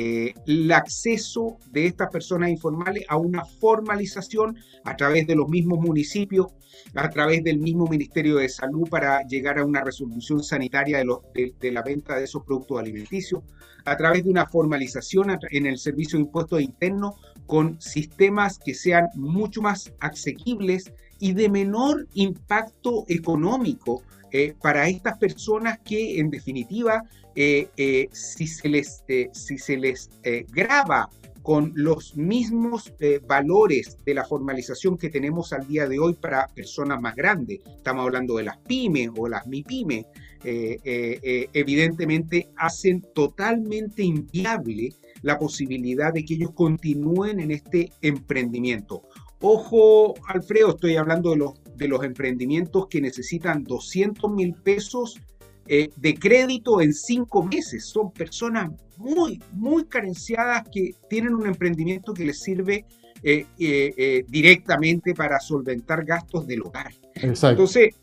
eh, 0.01 0.33
el 0.47 0.71
acceso 0.71 1.57
de 1.73 1.87
estas 1.87 2.09
personas 2.09 2.51
informales 2.51 3.05
a 3.09 3.17
una 3.17 3.45
formalización 3.45 4.57
a 4.85 4.95
través 4.95 5.27
de 5.27 5.35
los 5.35 5.49
mismos 5.49 5.81
municipios, 5.81 6.47
a 6.95 7.11
través 7.11 7.43
del 7.43 7.59
mismo 7.59 7.89
Ministerio 7.89 8.37
de 8.37 8.49
Salud 8.49 8.89
para 8.89 9.27
llegar 9.27 9.59
a 9.59 9.65
una 9.65 9.83
resolución 9.83 10.45
sanitaria 10.45 10.99
de, 10.99 11.53
de, 11.59 11.73
la 11.73 11.83
venta 11.83 12.15
de 12.15 12.27
esos 12.27 12.45
productos 12.45 12.79
alimenticios, 12.79 13.43
a 13.87 13.97
través 13.97 14.23
de 14.23 14.31
una 14.31 14.47
formalización 14.47 15.37
en 15.51 15.67
el 15.67 15.79
servicio 15.79 16.17
de 16.17 16.27
impuestos 16.27 16.63
internos 16.63 17.15
con 17.47 17.81
sistemas 17.81 18.61
que 18.61 18.75
sean 18.75 19.09
mucho 19.17 19.63
más 19.63 19.93
asequibles 19.99 20.93
y 21.19 21.33
de 21.33 21.49
menor 21.49 22.07
impacto 22.15 23.05
económico 23.09 24.05
eh, 24.33 24.55
para 24.61 24.89
estas 24.89 25.19
personas 25.19 25.79
que 25.81 26.19
en 26.19 26.31
definitiva, 26.31 27.03
eh, 27.35 27.69
eh, 27.77 28.09
si 28.13 28.47
se 28.47 28.69
les, 28.69 29.05
si 29.33 29.59
se 29.59 29.77
les 29.77 30.11
graba 30.51 31.09
con 31.43 31.73
los 31.75 32.17
mismos 32.17 32.93
valores 33.27 33.97
de 34.05 34.13
la 34.13 34.25
formalización 34.25 34.99
que 34.99 35.09
tenemos 35.09 35.55
al 35.55 35.67
día 35.67 35.89
de 35.89 35.99
hoy 35.99 36.15
para 36.15 36.47
personas 36.49 37.01
más 37.01 37.17
grandes, 37.17 37.61
estamos 37.77 38.05
hablando 38.05 38.37
de 38.37 38.43
las 38.43 38.59
pymes 38.59 39.11
o 39.17 39.29
las 39.29 39.47
MIPYME, 39.47 40.05
evidentemente 40.45 42.51
hacen 42.57 43.01
totalmente 43.15 44.03
inviable 44.03 44.93
la 45.23 45.39
posibilidad 45.39 46.13
de 46.13 46.25
que 46.25 46.35
ellos 46.35 46.51
continúen 46.51 47.41
en 47.41 47.53
este 47.53 47.93
emprendimiento. 48.03 49.03
Ojo, 49.41 50.15
Alfredo, 50.27 50.71
estoy 50.71 50.97
hablando 50.97 51.31
de 51.31 51.37
los, 51.37 51.53
de 51.79 51.89
los 51.89 52.05
emprendimientos 52.05 52.89
que 52.89 53.01
necesitan 53.01 53.65
200 53.65 54.31
mil 54.31 54.55
pesos 54.55 55.19
eh, 55.67 55.91
de 55.97 56.15
crédito 56.15 56.81
en 56.81 56.93
cinco 56.93 57.43
meses. 57.43 57.87
Son 57.87 58.11
personas 58.11 58.71
muy, 58.97 59.41
muy 59.53 59.85
carenciadas 59.85 60.65
que 60.73 60.95
tienen 61.09 61.35
un 61.35 61.47
emprendimiento 61.47 62.13
que 62.13 62.25
les 62.25 62.41
sirve 62.41 62.85
eh, 63.23 63.47
eh, 63.59 64.25
directamente 64.29 65.15
para 65.15 65.41
solventar 65.41 66.05
gastos 66.05 66.47
del 66.47 66.63
hogar. 66.63 66.93
Entonces, 67.15 67.95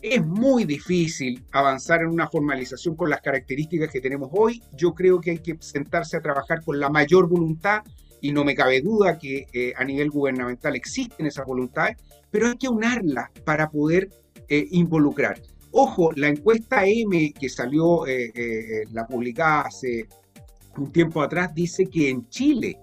es 0.00 0.24
muy 0.24 0.64
difícil 0.64 1.44
avanzar 1.50 2.02
en 2.02 2.08
una 2.08 2.28
formalización 2.28 2.94
con 2.94 3.10
las 3.10 3.20
características 3.20 3.90
que 3.90 4.00
tenemos 4.00 4.30
hoy. 4.32 4.62
Yo 4.76 4.94
creo 4.94 5.20
que 5.20 5.32
hay 5.32 5.38
que 5.38 5.56
sentarse 5.60 6.16
a 6.16 6.20
trabajar 6.20 6.62
con 6.64 6.78
la 6.78 6.88
mayor 6.88 7.28
voluntad 7.28 7.82
y 8.20 8.32
no 8.32 8.44
me 8.44 8.54
cabe 8.54 8.80
duda 8.80 9.18
que 9.18 9.46
eh, 9.52 9.72
a 9.76 9.84
nivel 9.84 10.10
gubernamental 10.10 10.76
existen 10.76 11.26
esas 11.26 11.46
voluntades, 11.46 11.96
pero 12.30 12.48
hay 12.48 12.56
que 12.56 12.68
unarlas 12.68 13.30
para 13.44 13.70
poder 13.70 14.08
eh, 14.48 14.66
involucrar. 14.70 15.40
Ojo, 15.70 16.10
la 16.16 16.28
encuesta 16.28 16.86
M 16.86 17.32
que 17.38 17.48
salió, 17.48 18.06
eh, 18.06 18.84
la 18.92 19.06
publicada 19.06 19.62
hace 19.62 20.06
un 20.76 20.90
tiempo 20.90 21.22
atrás, 21.22 21.54
dice 21.54 21.86
que 21.86 22.08
en 22.08 22.28
Chile 22.28 22.78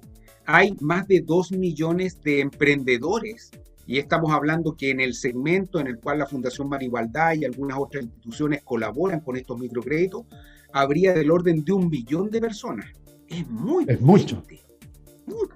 hay 0.45 0.75
más 0.81 1.07
de 1.07 1.21
2 1.21 1.53
millones 1.53 2.21
de 2.21 2.41
emprendedores 2.41 3.51
y 3.87 3.97
estamos 3.99 4.31
hablando 4.31 4.75
que 4.75 4.89
en 4.89 4.99
el 4.99 5.13
segmento 5.13 5.79
en 5.79 5.87
el 5.87 5.99
cual 5.99 6.19
la 6.19 6.25
Fundación 6.25 6.69
Igualdad 6.81 7.33
y 7.35 7.45
algunas 7.45 7.77
otras 7.77 8.03
instituciones 8.03 8.63
colaboran 8.63 9.19
con 9.19 9.37
estos 9.37 9.59
microcréditos, 9.59 10.25
habría 10.73 11.13
del 11.13 11.31
orden 11.31 11.63
de 11.63 11.73
un 11.73 11.89
millón 11.89 12.29
de 12.29 12.41
personas. 12.41 12.87
Es 13.27 13.47
muy 13.47 13.85
es 13.87 14.01
mucho 14.01 14.43
muy 15.25 15.47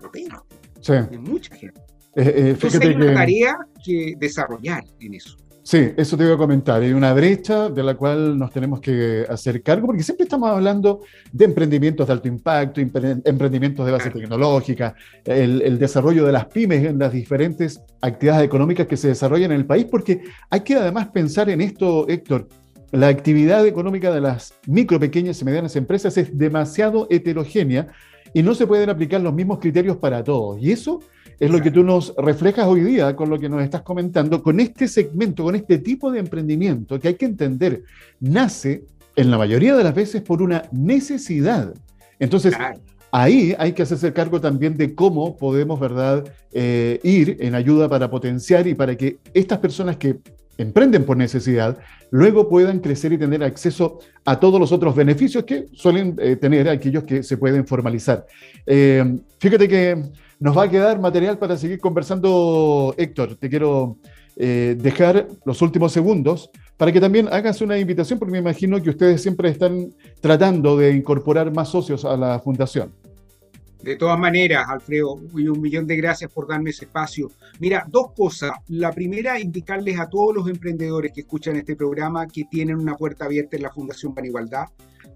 Sí. 0.81 0.93
De 0.93 1.17
mucha 1.17 1.55
gente. 1.55 1.81
Eh, 2.16 2.22
eh, 2.24 2.50
Entonces 2.51 2.82
hay 2.82 2.96
una 2.96 3.13
tarea 3.13 3.58
que 3.84 4.13
desarrollar 4.18 4.84
en 5.00 5.13
eso. 5.13 5.38
Sí, 5.70 5.92
eso 5.98 6.18
te 6.18 6.24
iba 6.24 6.34
a 6.34 6.38
comentar. 6.38 6.82
Hay 6.82 6.94
una 6.94 7.13
brecha 7.13 7.70
de 7.70 7.84
la 7.84 7.94
cual 7.94 8.36
nos 8.39 8.51
tenemos 8.51 8.80
que 8.80 9.24
hacer 9.30 9.62
cargo, 9.62 9.86
porque 9.86 10.01
siempre 10.01 10.24
estamos 10.24 10.50
hablando 10.50 11.01
de 11.32 11.46
emprendimientos 11.46 12.08
de 12.08 12.13
alto 12.13 12.28
impacto, 12.28 12.82
emprendimientos 12.82 13.86
de 13.86 13.92
base 13.92 14.10
tecnológica, 14.10 14.96
el, 15.24 15.62
el, 15.62 15.78
desarrollo 15.78 16.25
de 16.25 16.32
las 16.32 16.46
pymes 16.46 16.86
en 16.86 16.98
las 16.98 17.13
diferentes 17.13 17.82
actividades 18.01 18.45
económicas 18.45 18.88
que 18.88 18.98
se 18.98 19.10
desarrollan 19.10 19.52
en 19.52 19.60
el 19.60 19.65
país, 19.67 19.86
porque 19.86 20.24
hay 20.50 20.62
que 20.62 20.74
además 20.74 21.10
pensar 21.10 21.52
en 21.52 21.62
esto, 21.62 22.08
Héctor. 22.08 22.48
La 22.91 23.08
actividad 23.08 23.67
económica 23.67 24.12
de 24.12 24.22
las 24.22 24.56
micro, 24.65 25.00
pequeñas 25.00 25.39
y 25.39 25.45
medianas 25.45 25.76
empresas 25.76 26.17
es 26.17 26.36
demasiado 26.36 27.06
heterogénea 27.12 27.89
y 28.34 28.41
no 28.41 28.56
se 28.56 28.65
pueden 28.65 28.89
aplicar 28.89 29.22
los 29.22 29.34
mismos 29.34 29.60
criterios 29.60 29.98
para 29.98 30.24
todos. 30.24 30.60
Y 30.60 30.72
eso 30.72 31.00
es 31.39 31.49
lo 31.49 31.62
que 31.62 31.71
tú 31.71 31.84
nos 31.84 32.13
reflejas 32.17 32.67
hoy 32.67 32.82
día 32.82 33.15
con 33.15 33.30
lo 33.30 33.39
que 33.39 33.47
nos 33.47 33.63
estás 33.63 33.82
comentando, 33.82 34.43
con 34.43 34.60
este 34.60 34.88
segmento, 34.88 35.43
con 35.43 35.56
este 35.56 35.78
tipo 35.78 36.12
de 36.12 36.19
emprendimiento 36.19 36.99
que 36.99 37.10
hay 37.10 37.15
que 37.15 37.25
entender, 37.25 37.84
nace 38.19 38.84
en 39.15 39.32
la 39.32 39.38
mayoría 39.38 39.75
de 39.75 39.84
las 39.84 39.95
veces 39.95 40.21
por 40.21 40.41
una 40.41 40.63
necesidad. 40.71 41.73
Entonces, 42.19 42.56
ahí 43.12 43.56
hay 43.58 43.73
que 43.73 43.84
hacerse 43.84 44.12
cargo 44.12 44.41
también 44.41 44.75
de 44.75 44.93
cómo 44.93 45.38
podemos, 45.38 45.80
¿verdad?, 45.80 46.25
eh, 46.52 46.99
ir 47.04 47.38
en 47.39 47.56
ayuda 47.56 47.88
para 47.88 48.10
potenciar 48.10 48.67
y 48.67 48.75
para 48.75 48.95
que 48.95 49.17
estas 49.34 49.60
personas 49.60 49.97
que 49.97 50.19
emprenden 50.58 51.06
por 51.06 51.15
necesidad, 51.15 51.78
luego 52.12 52.49
puedan 52.49 52.80
crecer 52.80 53.13
y 53.13 53.17
tener 53.17 53.43
acceso 53.43 53.99
a 54.25 54.39
todos 54.41 54.60
los 54.60 54.73
otros 54.73 54.93
beneficios 54.93 55.45
que 55.45 55.67
suelen 55.71 56.15
eh, 56.19 56.36
tener 56.36 56.67
aquellos 56.67 57.06
que 57.06 57.23
se 57.23 57.38
pueden 57.38 57.65
formalizar. 57.65 58.25
Eh, 58.65 59.19
fíjate 59.39 59.69
que 59.69 60.04
nos 60.39 60.58
va 60.58 60.63
a 60.63 60.69
quedar 60.69 60.99
material 60.99 61.38
para 61.38 61.58
seguir 61.58 61.80
conversando, 61.80 62.93
Héctor. 62.97 63.36
Te 63.36 63.49
quiero 63.49 63.97
eh, 64.36 64.78
dejar 64.80 65.28
los 65.45 65.62
últimos 65.62 65.91
segundos 65.91 66.49
para 66.78 66.93
que 66.93 67.02
también 67.02 67.28
hagas 67.30 67.62
una 67.62 67.78
invitación, 67.78 68.17
porque 68.17 68.32
me 68.32 68.39
imagino 68.39 68.82
que 68.82 68.89
ustedes 68.89 69.21
siempre 69.21 69.49
están 69.49 69.93
tratando 70.21 70.78
de 70.78 70.93
incorporar 70.93 71.54
más 71.54 71.69
socios 71.69 72.06
a 72.06 72.15
la 72.15 72.39
fundación. 72.39 72.93
De 73.84 73.95
todas 73.95 74.19
maneras, 74.19 74.65
Alfredo, 74.67 75.13
un 75.13 75.62
millón 75.62 75.88
de 75.88 75.95
gracias 75.95 76.30
por 76.32 76.47
darme 76.47 76.71
ese 76.71 76.86
espacio. 76.86 77.32
Mira, 77.60 77.86
dos 77.88 78.12
cosas. 78.13 78.52
La 78.67 78.91
primera, 78.91 79.39
indicarles 79.39 79.99
a 79.99 80.10
todos 80.10 80.36
los 80.36 80.49
emprendedores 80.49 81.13
que 81.13 81.21
escuchan 81.21 81.56
este 81.56 81.78
programa 81.78 82.28
que 82.28 82.43
tienen 82.43 82.78
una 82.78 82.95
puerta 82.95 83.25
abierta 83.25 83.56
en 83.56 83.63
la 83.63 83.71
Fundación 83.71 84.13
Pan 84.13 84.25
Igualdad. 84.25 84.65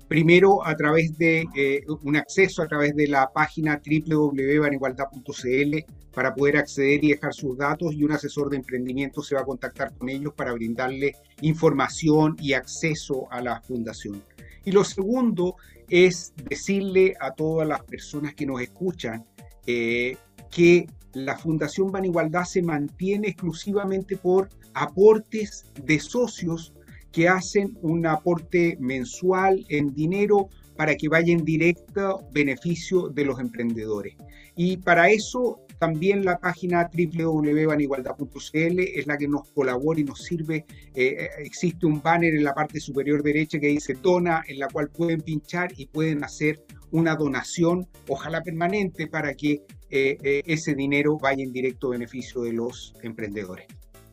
Primero, 0.07 0.65
a 0.65 0.75
través 0.75 1.17
de 1.17 1.45
eh, 1.55 1.83
un 2.03 2.15
acceso 2.15 2.61
a 2.61 2.67
través 2.67 2.95
de 2.95 3.07
la 3.07 3.31
página 3.33 3.81
www.banigualdad.cl 3.83 5.77
para 6.13 6.35
poder 6.35 6.57
acceder 6.57 7.03
y 7.03 7.09
dejar 7.09 7.33
sus 7.33 7.57
datos 7.57 7.93
y 7.93 8.03
un 8.03 8.11
asesor 8.11 8.49
de 8.49 8.57
emprendimiento 8.57 9.23
se 9.23 9.35
va 9.35 9.41
a 9.41 9.45
contactar 9.45 9.93
con 9.97 10.09
ellos 10.09 10.33
para 10.35 10.53
brindarle 10.53 11.15
información 11.41 12.35
y 12.39 12.53
acceso 12.53 13.27
a 13.31 13.41
la 13.41 13.61
fundación. 13.61 14.21
Y 14.65 14.71
lo 14.71 14.83
segundo 14.83 15.55
es 15.89 16.33
decirle 16.49 17.15
a 17.19 17.31
todas 17.31 17.67
las 17.67 17.83
personas 17.83 18.35
que 18.35 18.45
nos 18.45 18.61
escuchan 18.61 19.25
eh, 19.65 20.17
que 20.49 20.87
la 21.13 21.37
Fundación 21.37 21.91
Ban 21.91 22.05
Igualdad 22.05 22.43
se 22.43 22.61
mantiene 22.61 23.29
exclusivamente 23.29 24.17
por 24.17 24.49
aportes 24.73 25.65
de 25.83 25.99
socios 25.99 26.73
que 27.13 27.29
hacen 27.29 27.77
un 27.81 28.05
aporte 28.05 28.75
mensual 28.79 29.63
en 29.69 29.93
dinero 29.93 30.49
para 30.75 30.95
que 30.95 31.07
vaya 31.07 31.31
en 31.31 31.45
directo 31.45 32.27
beneficio 32.33 33.07
de 33.09 33.25
los 33.25 33.39
emprendedores. 33.39 34.15
Y 34.55 34.77
para 34.77 35.09
eso 35.09 35.63
también 35.79 36.25
la 36.25 36.39
página 36.39 36.89
www.banigualdad.cl 36.91 38.79
es 38.79 39.05
la 39.05 39.17
que 39.17 39.27
nos 39.27 39.49
colabora 39.51 39.99
y 39.99 40.03
nos 40.03 40.23
sirve. 40.23 40.65
Eh, 40.95 41.17
eh, 41.19 41.29
existe 41.39 41.85
un 41.85 42.01
banner 42.01 42.33
en 42.33 42.43
la 42.43 42.53
parte 42.53 42.79
superior 42.79 43.21
derecha 43.21 43.59
que 43.59 43.67
dice 43.67 43.93
dona, 44.01 44.43
en 44.47 44.59
la 44.59 44.67
cual 44.67 44.89
pueden 44.89 45.21
pinchar 45.21 45.71
y 45.77 45.85
pueden 45.85 46.23
hacer 46.23 46.63
una 46.91 47.15
donación, 47.15 47.87
ojalá 48.07 48.41
permanente, 48.41 49.07
para 49.07 49.33
que 49.33 49.61
eh, 49.89 50.41
ese 50.45 50.73
dinero 50.73 51.17
vaya 51.19 51.43
en 51.43 51.51
directo 51.51 51.89
beneficio 51.89 52.41
de 52.41 52.53
los 52.53 52.93
emprendedores. 53.03 53.67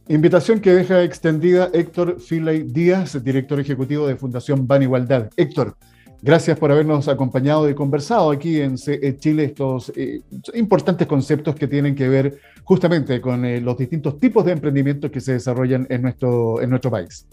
Invitación 0.08 0.60
que 0.60 0.72
deja 0.72 1.02
extendida 1.02 1.70
Héctor 1.72 2.20
Filey 2.20 2.62
Díaz, 2.64 3.22
director 3.22 3.60
ejecutivo 3.60 4.06
de 4.06 4.16
Fundación 4.16 4.66
Ban 4.66 4.82
Igualdad. 4.82 5.30
Héctor, 5.36 5.76
Gracias 6.22 6.58
por 6.58 6.70
habernos 6.70 7.08
acompañado 7.08 7.68
y 7.70 7.74
conversado 7.74 8.30
aquí 8.30 8.60
en 8.60 8.76
Chile 8.76 9.44
estos 9.44 9.90
eh, 9.96 10.20
importantes 10.52 11.06
conceptos 11.06 11.54
que 11.54 11.66
tienen 11.66 11.94
que 11.94 12.10
ver 12.10 12.38
justamente 12.62 13.22
con 13.22 13.46
eh, 13.46 13.58
los 13.58 13.78
distintos 13.78 14.18
tipos 14.18 14.44
de 14.44 14.52
emprendimientos 14.52 15.10
que 15.10 15.20
se 15.20 15.32
desarrollan 15.32 15.86
en 15.88 16.02
nuestro, 16.02 16.60
en 16.60 16.68
nuestro 16.68 16.90
país. 16.90 17.26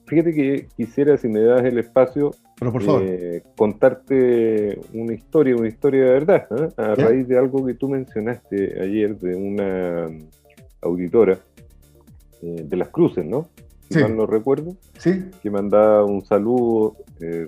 fíjate 0.05 0.33
que 0.33 0.67
quisiera, 0.77 1.17
si 1.17 1.27
me 1.27 1.41
das 1.41 1.65
el 1.65 1.79
espacio, 1.79 2.31
pero 2.59 2.71
por 2.71 2.83
favor. 2.83 3.01
Eh, 3.03 3.43
contarte 3.55 4.79
una 4.93 5.13
historia, 5.13 5.55
una 5.55 5.67
historia 5.67 6.05
de 6.05 6.11
verdad, 6.11 6.47
¿eh? 6.51 6.69
a 6.77 6.95
raíz 6.95 7.27
de 7.27 7.37
algo 7.37 7.65
que 7.65 7.73
tú 7.73 7.89
mencionaste 7.89 8.79
ayer 8.81 9.17
de 9.17 9.35
una 9.35 10.07
auditora 10.81 11.39
de 12.41 12.77
las 12.77 12.89
cruces, 12.89 13.25
¿no? 13.25 13.49
Si 13.89 13.99
mal 13.99 14.15
no 14.15 14.25
recuerdo. 14.25 14.75
Sí. 14.97 15.29
Que 15.41 15.49
mandaba 15.49 16.03
un 16.03 16.25
saludo 16.25 16.97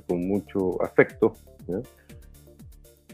con 0.08 0.28
mucho 0.28 0.82
afecto. 0.82 1.34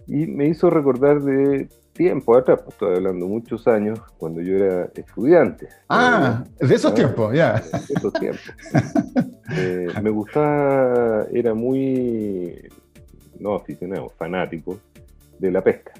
Y 0.07 0.27
me 0.27 0.47
hizo 0.47 0.69
recordar 0.69 1.21
de 1.21 1.67
tiempo 1.95 2.37
atrás, 2.37 2.59
pues, 2.61 2.73
estoy 2.73 2.95
hablando 2.95 3.25
muchos 3.27 3.67
años, 3.67 3.99
cuando 4.17 4.41
yo 4.41 4.57
era 4.57 4.89
estudiante. 4.93 5.69
Ah, 5.89 6.43
de 6.59 6.75
esos 6.75 6.91
ah, 6.91 6.95
tiempos, 6.95 7.33
ya. 7.33 7.53
De 7.53 7.93
esos 7.95 8.13
tiempos. 8.13 8.43
Eh, 9.57 9.87
me 10.01 10.09
gustaba, 10.09 11.27
era 11.31 11.53
muy, 11.53 12.67
no 13.39 13.53
aficionado, 13.53 14.09
fanático 14.17 14.79
de 15.37 15.51
la 15.51 15.63
pesca, 15.63 15.93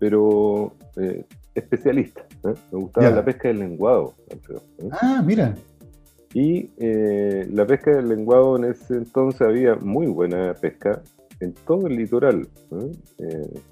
pero 0.00 0.74
eh, 0.96 1.24
especialista. 1.54 2.26
Me 2.42 2.54
gustaba 2.72 3.08
la 3.10 3.24
pesca 3.24 3.46
del 3.46 3.60
lenguado. 3.60 4.14
Ah, 5.00 5.22
mira. 5.24 5.54
Y 6.32 6.70
eh, 6.78 7.48
la 7.50 7.66
pesca 7.66 7.94
del 7.96 8.08
lenguado 8.08 8.56
en 8.56 8.64
ese 8.64 8.94
entonces 8.94 9.40
había 9.42 9.74
muy 9.76 10.06
buena 10.06 10.54
pesca 10.54 11.02
en 11.40 11.54
todo 11.54 11.86
el 11.86 11.96
litoral, 11.96 12.46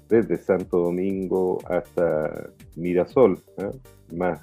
desde 0.09 0.37
Santo 0.37 0.79
Domingo 0.79 1.59
hasta 1.69 2.49
Mirasol, 2.75 3.39
más, 4.11 4.41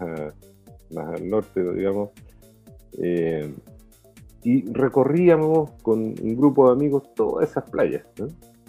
más 0.91 1.21
al 1.21 1.29
norte, 1.29 1.73
digamos 1.75 2.11
y 4.47 4.65
recorríamos 4.73 5.73
con 5.83 5.99
un 5.99 6.37
grupo 6.37 6.69
de 6.69 6.75
amigos 6.75 7.13
todas 7.17 7.51
esas 7.51 7.69
playas. 7.69 8.05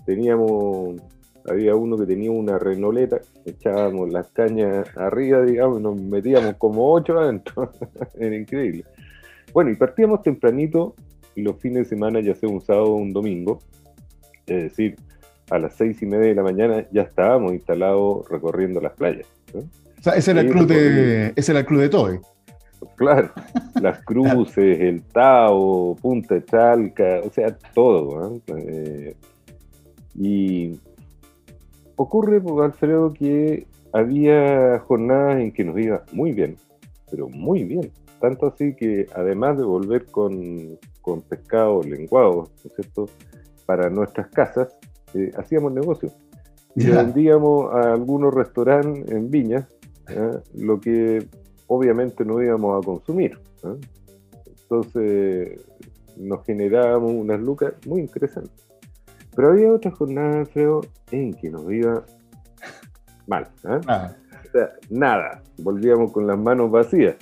Teníamos, 0.08 1.00
había 1.48 1.76
uno 1.76 1.96
que 1.98 2.08
tenía 2.08 2.32
una 2.32 2.58
renoleta, 2.58 3.22
echábamos 3.46 4.12
las 4.12 4.28
cañas 4.30 4.88
arriba, 4.98 5.44
digamos, 5.44 5.80
y 5.80 5.84
nos 5.84 6.02
metíamos 6.02 6.56
como 6.56 6.92
ocho 6.92 7.20
adentro. 7.20 7.72
Era 8.20 8.36
increíble. 8.36 8.86
Bueno, 9.58 9.72
y 9.72 9.76
partíamos 9.76 10.22
tempranito, 10.22 10.94
los 11.36 11.56
fines 11.60 11.80
de 11.80 11.86
semana, 11.86 12.20
ya 12.20 12.36
sea 12.36 12.48
un 12.48 12.62
sábado 12.62 12.92
o 12.92 12.96
un 12.98 13.12
domingo, 13.12 13.58
es 14.46 14.66
decir, 14.66 14.98
a 15.50 15.58
las 15.58 15.74
seis 15.74 16.00
y 16.04 16.06
media 16.06 16.28
de 16.28 16.36
la 16.36 16.44
mañana 16.44 16.86
ya 16.92 17.02
estábamos 17.02 17.54
instalados 17.54 18.30
recorriendo 18.30 18.80
las 18.80 18.94
playas. 18.94 19.26
O 19.56 19.64
sea, 20.04 20.14
ese 20.14 20.30
era, 20.30 20.42
el 20.42 20.52
club 20.52 20.68
de, 20.68 21.34
ese 21.36 21.54
era 21.54 21.62
el 21.62 21.66
club 21.66 21.82
de 21.82 21.90
Toy. 21.90 22.20
Claro, 22.98 23.32
las 23.82 24.04
cruces, 24.04 24.80
el 24.80 25.02
Tao, 25.02 25.96
Punta 25.96 26.46
Chalca, 26.46 27.22
o 27.26 27.32
sea, 27.32 27.58
todo. 27.74 28.40
Eh, 28.58 29.16
y 30.14 30.80
ocurre, 31.96 32.40
pues, 32.42 32.64
Alfredo, 32.64 33.12
que 33.12 33.66
había 33.92 34.78
jornadas 34.82 35.40
en 35.40 35.52
que 35.52 35.64
nos 35.64 35.80
iba 35.80 36.04
muy 36.12 36.32
bien, 36.32 36.58
pero 37.10 37.28
muy 37.28 37.64
bien. 37.64 37.92
Tanto 38.20 38.48
así 38.48 38.76
que 38.76 39.06
además 39.16 39.58
de 39.58 39.64
volver 39.64 40.06
con, 40.06 40.78
con 41.02 41.22
pescado 41.22 41.82
lenguado, 41.84 42.50
¿no 42.64 42.70
es 42.70 42.74
cierto?, 42.76 43.06
para 43.66 43.90
nuestras 43.90 44.28
casas, 44.30 44.78
eh, 45.14 45.32
hacíamos 45.38 45.74
negocios. 45.74 46.16
Y 46.76 46.86
vendíamos 46.86 47.74
a 47.74 47.94
algunos 47.94 48.34
restaurantes 48.34 49.10
en 49.10 49.32
Viña, 49.32 49.68
lo 50.54 50.80
que 50.80 51.28
obviamente 51.66 52.24
no 52.24 52.42
íbamos 52.42 52.82
a 52.82 52.86
consumir. 52.86 53.40
Entonces 54.62 55.66
nos 56.18 56.46
generábamos 56.46 57.12
unas 57.12 57.40
lucas 57.40 57.74
muy 57.88 58.02
interesantes. 58.02 58.68
Pero 59.36 59.50
había 59.50 59.72
otras 59.72 59.94
jornadas, 59.96 60.50
creo, 60.54 60.82
en 61.12 61.34
que 61.34 61.50
nos 61.50 61.72
iba 61.72 62.04
mal. 63.28 63.48
Ah. 63.88 64.16
Nada. 64.90 65.44
Volvíamos 65.58 66.12
con 66.12 66.28
las 66.28 66.38
manos 66.38 66.72
vacías. 66.72 67.16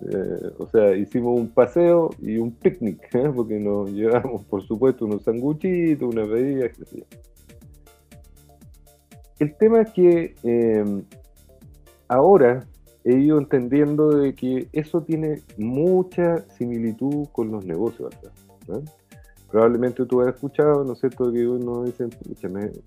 Eh, 0.00 0.50
o 0.58 0.66
sea, 0.68 0.94
hicimos 0.94 1.38
un 1.38 1.48
paseo 1.48 2.10
y 2.20 2.36
un 2.36 2.52
picnic, 2.52 3.08
porque 3.34 3.58
nos 3.58 3.90
llevamos, 3.90 4.44
por 4.44 4.62
supuesto, 4.62 5.06
unos 5.06 5.22
sanguchitos, 5.22 6.14
unas 6.14 6.28
bebidas, 6.28 6.72
El 9.38 9.54
tema 9.56 9.82
es 9.82 9.92
que 9.92 10.34
eh, 10.42 11.02
ahora 12.08 12.66
he 13.04 13.14
ido 13.14 13.38
entendiendo 13.38 14.10
de 14.10 14.34
que 14.34 14.68
eso 14.72 15.02
tiene 15.02 15.42
mucha 15.56 16.44
similitud 16.50 17.28
con 17.32 17.52
los 17.52 17.64
negocios. 17.64 18.14
Probablemente 19.50 20.04
tú 20.06 20.20
has 20.20 20.34
escuchado, 20.34 20.84
¿no 20.84 20.94
es 20.94 21.00
cierto?, 21.00 21.32
que 21.32 21.46
uno 21.46 21.84
dice, 21.84 22.08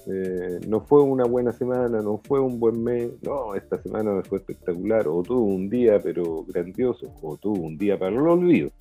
eh, 0.08 0.60
no 0.68 0.82
fue 0.82 1.02
una 1.02 1.24
buena 1.24 1.54
semana, 1.54 2.02
no 2.02 2.20
fue 2.28 2.40
un 2.42 2.60
buen 2.60 2.84
mes, 2.84 3.12
no, 3.22 3.56
esta 3.56 3.82
semana 3.82 4.12
me 4.12 4.24
fue 4.24 4.40
espectacular, 4.40 5.08
o 5.08 5.24
tuvo 5.24 5.46
un 5.46 5.70
día 5.70 6.00
pero 6.02 6.44
grandioso, 6.44 7.14
o 7.22 7.38
tuvo 7.38 7.62
un 7.62 7.78
día 7.78 7.98
para 7.98 8.16
el 8.16 8.28
olvido. 8.28 8.72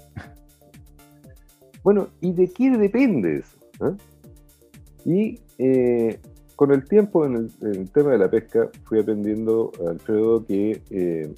Bueno, 1.84 2.08
¿y 2.20 2.32
de 2.32 2.48
qué 2.48 2.76
depende 2.76 3.36
eso? 3.38 3.56
¿Ah? 3.80 3.96
Y 5.04 5.40
eh, 5.58 6.18
con 6.56 6.72
el 6.72 6.86
tiempo, 6.88 7.24
en 7.24 7.48
el, 7.62 7.90
tema 7.92 8.10
de 8.10 8.18
la 8.18 8.28
pesca, 8.28 8.68
fui 8.84 8.98
aprendiendo, 8.98 9.70
Alfredo, 9.88 10.44
que 10.44 10.82
eh, 10.90 11.32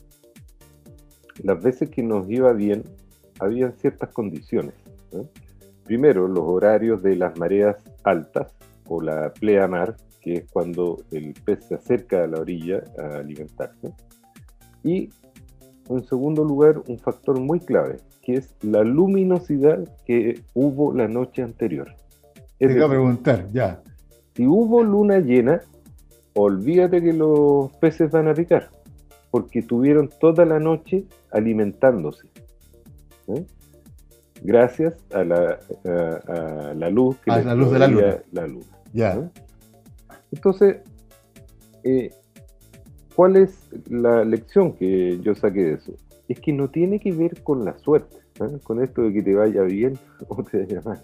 las 1.42 1.62
veces 1.62 1.90
que 1.90 2.03
nos 2.03 2.29
iba 2.31 2.53
bien, 2.55 2.83
había 3.38 3.70
ciertas 3.72 4.11
condiciones. 4.14 4.74
Primero, 5.90 6.29
los 6.29 6.44
horarios 6.44 7.03
de 7.03 7.16
las 7.16 7.37
mareas 7.37 7.74
altas 8.05 8.55
o 8.87 9.00
la 9.00 9.33
pleamar, 9.33 9.96
que 10.20 10.35
es 10.35 10.44
cuando 10.53 10.98
el 11.11 11.35
pez 11.44 11.64
se 11.64 11.74
acerca 11.74 12.22
a 12.22 12.29
la 12.29 12.38
orilla 12.38 12.85
a 12.96 13.16
alimentarse. 13.16 13.92
Y, 14.85 15.11
en 15.88 16.05
segundo 16.05 16.44
lugar, 16.44 16.81
un 16.87 16.96
factor 16.96 17.40
muy 17.40 17.59
clave, 17.59 17.96
que 18.22 18.35
es 18.35 18.55
la 18.62 18.85
luminosidad 18.85 19.81
que 20.07 20.40
hubo 20.55 20.94
la 20.94 21.09
noche 21.09 21.42
anterior. 21.42 21.92
Te 22.61 22.72
iba 22.72 22.87
a 22.87 22.88
preguntar, 22.88 23.48
ya 23.53 23.83
si 24.37 24.46
hubo 24.46 24.85
luna 24.85 25.18
llena, 25.18 25.61
olvídate 26.35 27.03
que 27.03 27.14
los 27.14 27.72
peces 27.79 28.12
van 28.12 28.29
a 28.29 28.35
picar, 28.35 28.70
porque 29.33 29.61
tuvieron 29.61 30.09
toda 30.20 30.44
la 30.44 30.61
noche 30.61 31.07
alimentándose. 31.33 32.29
¿eh? 33.26 33.44
Gracias 34.42 34.94
a 35.12 35.24
la, 35.24 36.90
luz 36.90 37.16
que 37.18 37.31
a 37.31 37.42
la 37.42 37.55
luz 37.55 37.72
de 37.72 37.79
la 37.79 37.87
luna. 37.88 38.22
La 38.33 38.46
luna 38.46 38.66
ya. 38.92 39.14
¿eh? 39.14 39.31
Entonces, 40.33 40.79
eh, 41.85 42.11
¿cuál 43.14 43.37
es 43.37 43.68
la 43.88 44.24
lección 44.24 44.72
que 44.72 45.20
yo 45.20 45.35
saqué 45.35 45.64
de 45.64 45.72
eso? 45.74 45.92
Es 46.29 46.40
que 46.40 46.53
no 46.53 46.70
tiene 46.70 47.00
que 47.00 47.12
ver 47.12 47.42
con 47.42 47.64
la 47.64 47.76
suerte, 47.79 48.16
con 48.62 48.83
esto 48.83 49.03
de 49.03 49.12
que 49.12 49.22
te 49.22 49.35
vaya 49.35 49.62
bien 49.62 49.98
o 50.29 50.42
te 50.42 50.64
vaya 50.64 50.81
mal 50.83 51.03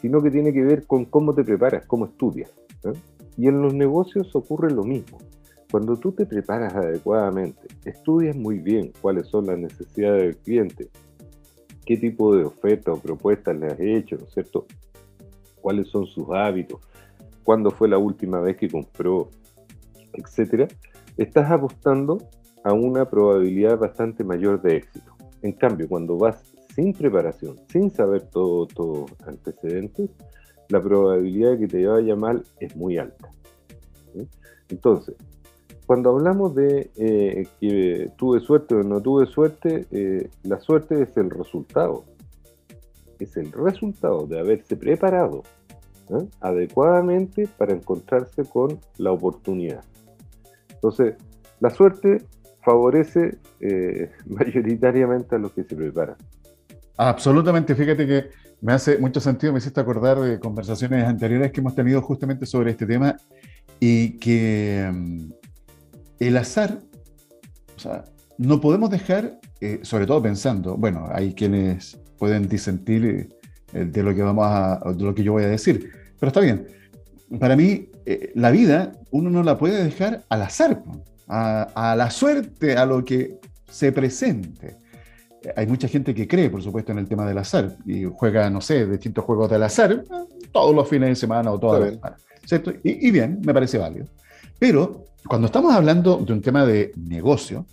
sino 0.00 0.22
que 0.22 0.30
tiene 0.30 0.52
que 0.52 0.62
ver 0.62 0.86
con 0.86 1.04
cómo 1.04 1.34
te 1.34 1.44
preparas, 1.44 1.86
cómo 1.86 2.06
estudias. 2.06 2.50
Y 3.36 3.48
en 3.48 3.60
los 3.62 3.74
negocios 3.74 4.34
ocurre 4.34 4.70
lo 4.70 4.82
mismo. 4.82 5.18
Cuando 5.70 5.96
tú 5.96 6.12
te 6.12 6.26
preparas 6.26 6.74
adecuadamente, 6.74 7.68
estudias 7.84 8.34
muy 8.34 8.58
bien 8.58 8.92
cuáles 9.00 9.28
son 9.28 9.46
las 9.46 9.58
necesidades 9.58 10.22
del 10.22 10.36
cliente, 10.38 10.88
qué 11.90 11.96
tipo 11.96 12.36
de 12.36 12.44
oferta 12.44 12.92
o 12.92 13.00
propuestas 13.00 13.58
le 13.58 13.66
has 13.66 13.80
hecho, 13.80 14.16
¿no 14.16 14.24
es 14.24 14.32
cierto? 14.32 14.64
¿Cuáles 15.60 15.88
son 15.88 16.06
sus 16.06 16.24
hábitos? 16.30 16.80
¿Cuándo 17.42 17.72
fue 17.72 17.88
la 17.88 17.98
última 17.98 18.38
vez 18.38 18.58
que 18.58 18.68
compró? 18.68 19.28
Etcétera. 20.12 20.68
Estás 21.16 21.50
apostando 21.50 22.18
a 22.62 22.72
una 22.72 23.10
probabilidad 23.10 23.76
bastante 23.76 24.22
mayor 24.22 24.62
de 24.62 24.76
éxito. 24.76 25.16
En 25.42 25.50
cambio, 25.50 25.88
cuando 25.88 26.16
vas 26.16 26.40
sin 26.76 26.92
preparación, 26.92 27.56
sin 27.72 27.90
saber 27.90 28.22
todos 28.30 28.68
tus 28.68 29.10
antecedentes, 29.26 30.10
la 30.68 30.80
probabilidad 30.80 31.50
de 31.50 31.58
que 31.58 31.66
te 31.66 31.86
vaya 31.88 32.14
mal 32.14 32.44
es 32.60 32.76
muy 32.76 32.98
alta. 32.98 33.32
Entonces, 34.68 35.16
cuando 35.90 36.10
hablamos 36.10 36.54
de 36.54 36.92
eh, 36.98 37.48
que 37.60 38.12
tuve 38.16 38.38
suerte 38.38 38.76
o 38.76 38.84
no 38.84 39.00
tuve 39.00 39.26
suerte, 39.26 39.88
eh, 39.90 40.30
la 40.44 40.60
suerte 40.60 41.02
es 41.02 41.16
el 41.16 41.30
resultado. 41.30 42.04
Es 43.18 43.36
el 43.36 43.50
resultado 43.50 44.24
de 44.28 44.38
haberse 44.38 44.76
preparado 44.76 45.42
¿eh? 46.10 46.28
adecuadamente 46.40 47.48
para 47.58 47.72
encontrarse 47.72 48.44
con 48.44 48.78
la 48.98 49.10
oportunidad. 49.10 49.82
Entonces, 50.74 51.16
la 51.58 51.70
suerte 51.70 52.22
favorece 52.64 53.38
eh, 53.58 54.12
mayoritariamente 54.26 55.34
a 55.34 55.38
los 55.40 55.50
que 55.50 55.64
se 55.64 55.74
preparan. 55.74 56.14
Absolutamente, 56.98 57.74
fíjate 57.74 58.06
que 58.06 58.30
me 58.60 58.74
hace 58.74 58.96
mucho 58.96 59.18
sentido, 59.18 59.52
me 59.52 59.58
hiciste 59.58 59.80
acordar 59.80 60.20
de 60.20 60.38
conversaciones 60.38 61.04
anteriores 61.04 61.50
que 61.50 61.58
hemos 61.58 61.74
tenido 61.74 62.00
justamente 62.00 62.46
sobre 62.46 62.70
este 62.70 62.86
tema 62.86 63.16
y 63.80 64.18
que 64.18 64.88
mm, 64.88 65.39
el 66.20 66.36
azar, 66.36 66.78
o 67.76 67.78
sea, 67.78 68.04
no 68.38 68.60
podemos 68.60 68.90
dejar, 68.90 69.40
eh, 69.60 69.80
sobre 69.82 70.06
todo 70.06 70.22
pensando, 70.22 70.76
bueno, 70.76 71.08
hay 71.12 71.34
quienes 71.34 71.98
pueden 72.18 72.48
disentir 72.48 73.34
eh, 73.72 73.84
de 73.84 74.02
lo 74.02 74.14
que 74.14 74.22
vamos 74.22 74.46
a, 74.46 74.80
de 74.94 75.04
lo 75.04 75.14
que 75.14 75.22
yo 75.22 75.32
voy 75.32 75.44
a 75.44 75.48
decir, 75.48 75.90
pero 76.18 76.28
está 76.28 76.40
bien. 76.40 76.68
Para 77.38 77.56
mí, 77.56 77.88
eh, 78.06 78.32
la 78.34 78.50
vida 78.50 78.92
uno 79.10 79.30
no 79.30 79.42
la 79.42 79.58
puede 79.58 79.82
dejar 79.82 80.24
al 80.28 80.42
azar, 80.42 80.82
a, 81.26 81.62
a 81.74 81.96
la 81.96 82.10
suerte, 82.10 82.76
a 82.76 82.86
lo 82.86 83.04
que 83.04 83.38
se 83.70 83.92
presente 83.92 84.78
hay 85.56 85.66
mucha 85.66 85.88
gente 85.88 86.14
que 86.14 86.28
cree, 86.28 86.50
por 86.50 86.62
supuesto, 86.62 86.92
en 86.92 86.98
el 86.98 87.08
tema 87.08 87.26
del 87.26 87.38
azar 87.38 87.76
y 87.86 88.04
juega, 88.04 88.50
no 88.50 88.60
sé, 88.60 88.86
distintos 88.86 89.24
juegos 89.24 89.50
del 89.50 89.62
azar 89.62 90.04
todos 90.52 90.74
los 90.74 90.88
fines 90.88 91.08
de 91.10 91.16
semana 91.16 91.50
o 91.50 91.58
todas 91.58 91.80
las 91.80 91.94
semanas. 91.94 92.22
¿cierto? 92.44 92.72
Y, 92.82 93.10
bien, 93.10 93.40
me 93.44 93.54
parece 93.54 93.78
válido. 93.78 94.06
Pero 94.58 95.04
cuando 95.28 95.46
estamos 95.46 95.74
hablando 95.74 96.18
de 96.18 96.32
un 96.32 96.40
tema 96.40 96.64
de 96.66 96.92
negocio, 96.96 97.66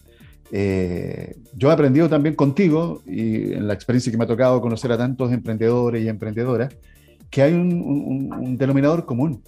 eh, 0.51 1.35
yo 1.55 1.69
he 1.69 1.73
aprendido 1.73 2.07
también 2.07 2.35
contigo 2.35 3.01
y 3.05 3.53
en 3.53 3.67
la 3.67 3.73
experiencia 3.73 4.11
que 4.11 4.17
me 4.17 4.23
ha 4.23 4.27
tocado 4.27 4.61
conocer 4.61 4.91
a 4.91 4.97
tantos 4.97 5.31
emprendedores 5.31 6.03
y 6.03 6.07
emprendedoras, 6.07 6.73
que 7.29 7.41
hay 7.41 7.53
un 7.53 8.55
denominador 8.57 9.05
común. 9.05 9.43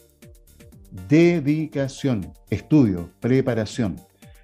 Dedicación, 1.08 2.34
estudio, 2.50 3.10
preparación. 3.20 3.96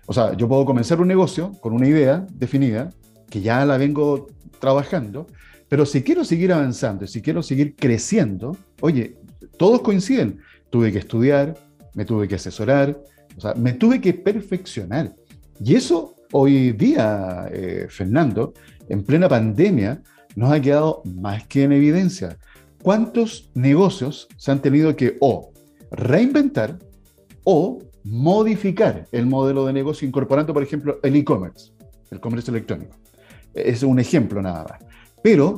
O 0.05 0.13
sea, 0.13 0.33
yo 0.37 0.47
puedo 0.47 0.65
comenzar 0.65 1.01
un 1.01 1.07
negocio 1.07 1.51
con 1.59 1.73
una 1.73 1.87
idea 1.87 2.25
definida, 2.31 2.89
que 3.29 3.41
ya 3.41 3.65
la 3.65 3.77
vengo 3.77 4.27
trabajando, 4.59 5.27
pero 5.67 5.85
si 5.85 6.03
quiero 6.03 6.23
seguir 6.23 6.53
avanzando, 6.53 7.07
si 7.07 7.21
quiero 7.21 7.41
seguir 7.41 7.75
creciendo, 7.75 8.55
oye, 8.81 9.17
todos 9.57 9.81
coinciden. 9.81 10.39
Tuve 10.69 10.91
que 10.91 10.99
estudiar, 10.99 11.57
me 11.93 12.05
tuve 12.05 12.27
que 12.27 12.35
asesorar, 12.35 12.99
o 13.37 13.41
sea, 13.41 13.53
me 13.55 13.73
tuve 13.73 13.99
que 14.01 14.13
perfeccionar. 14.13 15.13
Y 15.63 15.75
eso 15.75 16.15
hoy 16.31 16.71
día, 16.73 17.47
eh, 17.51 17.87
Fernando, 17.89 18.53
en 18.89 19.03
plena 19.03 19.29
pandemia, 19.29 20.01
nos 20.35 20.51
ha 20.51 20.59
quedado 20.59 21.01
más 21.05 21.47
que 21.47 21.63
en 21.63 21.71
evidencia. 21.71 22.37
¿Cuántos 22.83 23.49
negocios 23.55 24.27
se 24.37 24.51
han 24.51 24.61
tenido 24.61 24.95
que 24.95 25.17
o 25.21 25.51
reinventar 25.91 26.77
o 27.43 27.79
modificar 28.03 29.07
el 29.11 29.25
modelo 29.25 29.65
de 29.65 29.73
negocio 29.73 30.07
incorporando, 30.07 30.53
por 30.53 30.61
ejemplo, 30.61 30.99
el 31.01 31.15
e-commerce, 31.15 31.71
el 32.11 32.19
comercio 32.19 32.51
electrónico? 32.51 32.95
Es 33.53 33.81
un 33.83 33.99
ejemplo 33.99 34.41
nada 34.41 34.65
más. 34.69 34.79
Pero 35.23 35.57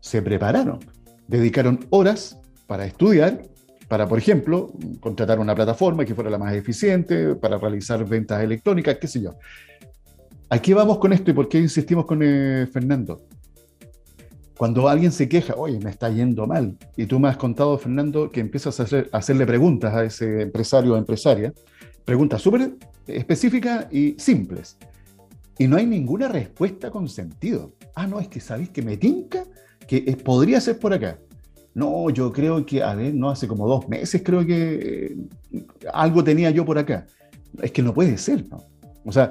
se 0.00 0.20
prepararon, 0.20 0.80
dedicaron 1.26 1.86
horas 1.90 2.38
para 2.66 2.84
estudiar, 2.84 3.42
para, 3.88 4.08
por 4.08 4.18
ejemplo, 4.18 4.72
contratar 5.00 5.38
una 5.38 5.54
plataforma 5.54 6.04
que 6.04 6.14
fuera 6.14 6.30
la 6.30 6.38
más 6.38 6.54
eficiente, 6.54 7.36
para 7.36 7.58
realizar 7.58 8.04
ventas 8.04 8.42
electrónicas, 8.42 8.98
qué 9.00 9.06
sé 9.06 9.22
yo. 9.22 9.34
Aquí 10.48 10.72
vamos 10.72 10.98
con 10.98 11.12
esto 11.12 11.30
y 11.30 11.34
por 11.34 11.48
qué 11.48 11.58
insistimos 11.58 12.06
con 12.06 12.20
eh, 12.22 12.66
Fernando. 12.72 13.22
Cuando 14.56 14.88
alguien 14.88 15.12
se 15.12 15.28
queja, 15.28 15.54
oye, 15.56 15.78
me 15.78 15.90
está 15.90 16.08
yendo 16.08 16.46
mal, 16.46 16.76
y 16.96 17.06
tú 17.06 17.20
me 17.20 17.28
has 17.28 17.36
contado, 17.36 17.76
Fernando, 17.78 18.30
que 18.30 18.40
empiezas 18.40 18.80
a, 18.80 18.84
hacer, 18.84 19.08
a 19.12 19.18
hacerle 19.18 19.46
preguntas 19.46 19.94
a 19.94 20.04
ese 20.04 20.42
empresario 20.42 20.94
o 20.94 20.96
empresaria, 20.96 21.52
preguntas 22.04 22.40
súper 22.40 22.72
específicas 23.06 23.86
y 23.92 24.14
simples. 24.18 24.78
Y 25.58 25.68
no 25.68 25.76
hay 25.76 25.86
ninguna 25.86 26.28
respuesta 26.28 26.90
con 26.90 27.08
sentido. 27.08 27.74
Ah, 27.94 28.06
no, 28.06 28.18
es 28.18 28.28
que 28.28 28.40
sabéis 28.40 28.70
que 28.70 28.82
me 28.82 28.96
tinca 28.96 29.44
que 29.86 30.00
podría 30.24 30.60
ser 30.60 30.78
por 30.78 30.92
acá. 30.92 31.18
No, 31.76 32.08
yo 32.08 32.32
creo 32.32 32.64
que, 32.64 32.82
a 32.82 32.94
ver, 32.94 33.12
no, 33.12 33.28
hace 33.28 33.46
como 33.46 33.68
dos 33.68 33.86
meses 33.86 34.22
creo 34.24 34.46
que 34.46 35.14
eh, 35.52 35.66
algo 35.92 36.24
tenía 36.24 36.48
yo 36.48 36.64
por 36.64 36.78
acá. 36.78 37.06
Es 37.60 37.70
que 37.70 37.82
no 37.82 37.92
puede 37.92 38.16
ser, 38.16 38.48
¿no? 38.48 38.64
O 39.04 39.12
sea, 39.12 39.30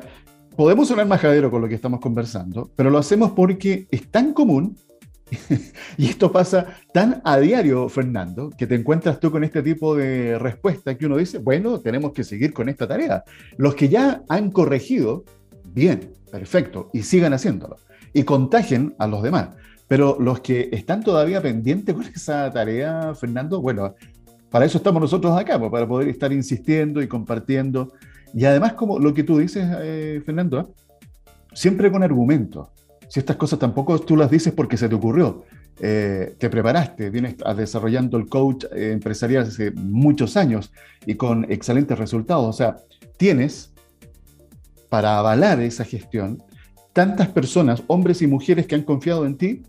podemos 0.55 0.87
sonar 0.87 1.07
majadero 1.07 1.49
con 1.49 1.63
lo 1.63 1.67
que 1.67 1.73
estamos 1.73 1.99
conversando, 1.99 2.69
pero 2.75 2.91
lo 2.91 2.99
hacemos 2.99 3.31
porque 3.31 3.87
es 3.89 4.11
tan 4.11 4.31
común 4.31 4.77
y 5.97 6.05
esto 6.05 6.31
pasa 6.31 6.67
tan 6.93 7.19
a 7.25 7.39
diario, 7.39 7.89
Fernando, 7.89 8.51
que 8.55 8.67
te 8.67 8.75
encuentras 8.75 9.19
tú 9.19 9.31
con 9.31 9.43
este 9.43 9.63
tipo 9.63 9.95
de 9.95 10.37
respuesta 10.37 10.95
que 10.95 11.07
uno 11.07 11.17
dice, 11.17 11.39
bueno, 11.39 11.79
tenemos 11.79 12.13
que 12.13 12.23
seguir 12.23 12.53
con 12.53 12.69
esta 12.69 12.87
tarea. 12.87 13.23
Los 13.57 13.73
que 13.73 13.89
ya 13.89 14.21
han 14.29 14.51
corregido 14.51 15.25
bien, 15.73 16.13
perfecto, 16.31 16.91
y 16.93 17.01
sigan 17.01 17.33
haciéndolo. 17.33 17.77
Y 18.13 18.21
contagien 18.21 18.93
a 18.99 19.07
los 19.07 19.23
demás. 19.23 19.49
Pero 19.87 20.17
los 20.19 20.39
que 20.39 20.69
están 20.71 21.03
todavía 21.03 21.41
pendientes 21.41 21.93
con 21.93 22.05
esa 22.05 22.51
tarea, 22.51 23.13
Fernando, 23.13 23.61
bueno, 23.61 23.95
para 24.49 24.65
eso 24.65 24.77
estamos 24.77 25.01
nosotros 25.01 25.37
acá, 25.37 25.59
pues, 25.59 25.71
para 25.71 25.87
poder 25.87 26.07
estar 26.07 26.31
insistiendo 26.31 27.01
y 27.01 27.07
compartiendo. 27.07 27.93
Y 28.33 28.45
además, 28.45 28.73
como 28.73 28.99
lo 28.99 29.13
que 29.13 29.23
tú 29.23 29.37
dices, 29.37 29.67
eh, 29.81 30.21
Fernando, 30.25 30.73
siempre 31.53 31.91
con 31.91 32.03
argumentos. 32.03 32.69
Si 33.07 33.19
estas 33.19 33.35
cosas 33.35 33.59
tampoco 33.59 33.99
tú 33.99 34.15
las 34.17 34.31
dices 34.31 34.53
porque 34.53 34.77
se 34.77 34.89
te 34.89 34.95
ocurrió, 34.95 35.43
eh, 35.79 36.35
te 36.37 36.49
preparaste, 36.49 37.09
vienes 37.09 37.35
desarrollando 37.55 38.17
el 38.17 38.27
coach 38.27 38.65
eh, 38.73 38.91
empresarial 38.91 39.43
hace 39.43 39.71
muchos 39.71 40.37
años 40.37 40.71
y 41.05 41.15
con 41.15 41.45
excelentes 41.51 41.97
resultados. 41.99 42.47
O 42.47 42.53
sea, 42.53 42.77
tienes 43.17 43.73
para 44.89 45.19
avalar 45.19 45.61
esa 45.61 45.83
gestión 45.83 46.41
tantas 46.93 47.27
personas, 47.27 47.83
hombres 47.87 48.21
y 48.21 48.27
mujeres 48.27 48.67
que 48.67 48.75
han 48.75 48.83
confiado 48.83 49.25
en 49.25 49.35
ti, 49.37 49.63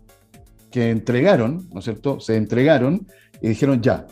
que 0.77 0.91
entregaron, 0.91 1.67
¿no 1.73 1.79
es 1.79 1.85
cierto? 1.85 2.19
Se 2.19 2.35
entregaron 2.35 3.07
y 3.41 3.47
dijeron, 3.47 3.81
ya, 3.81 4.05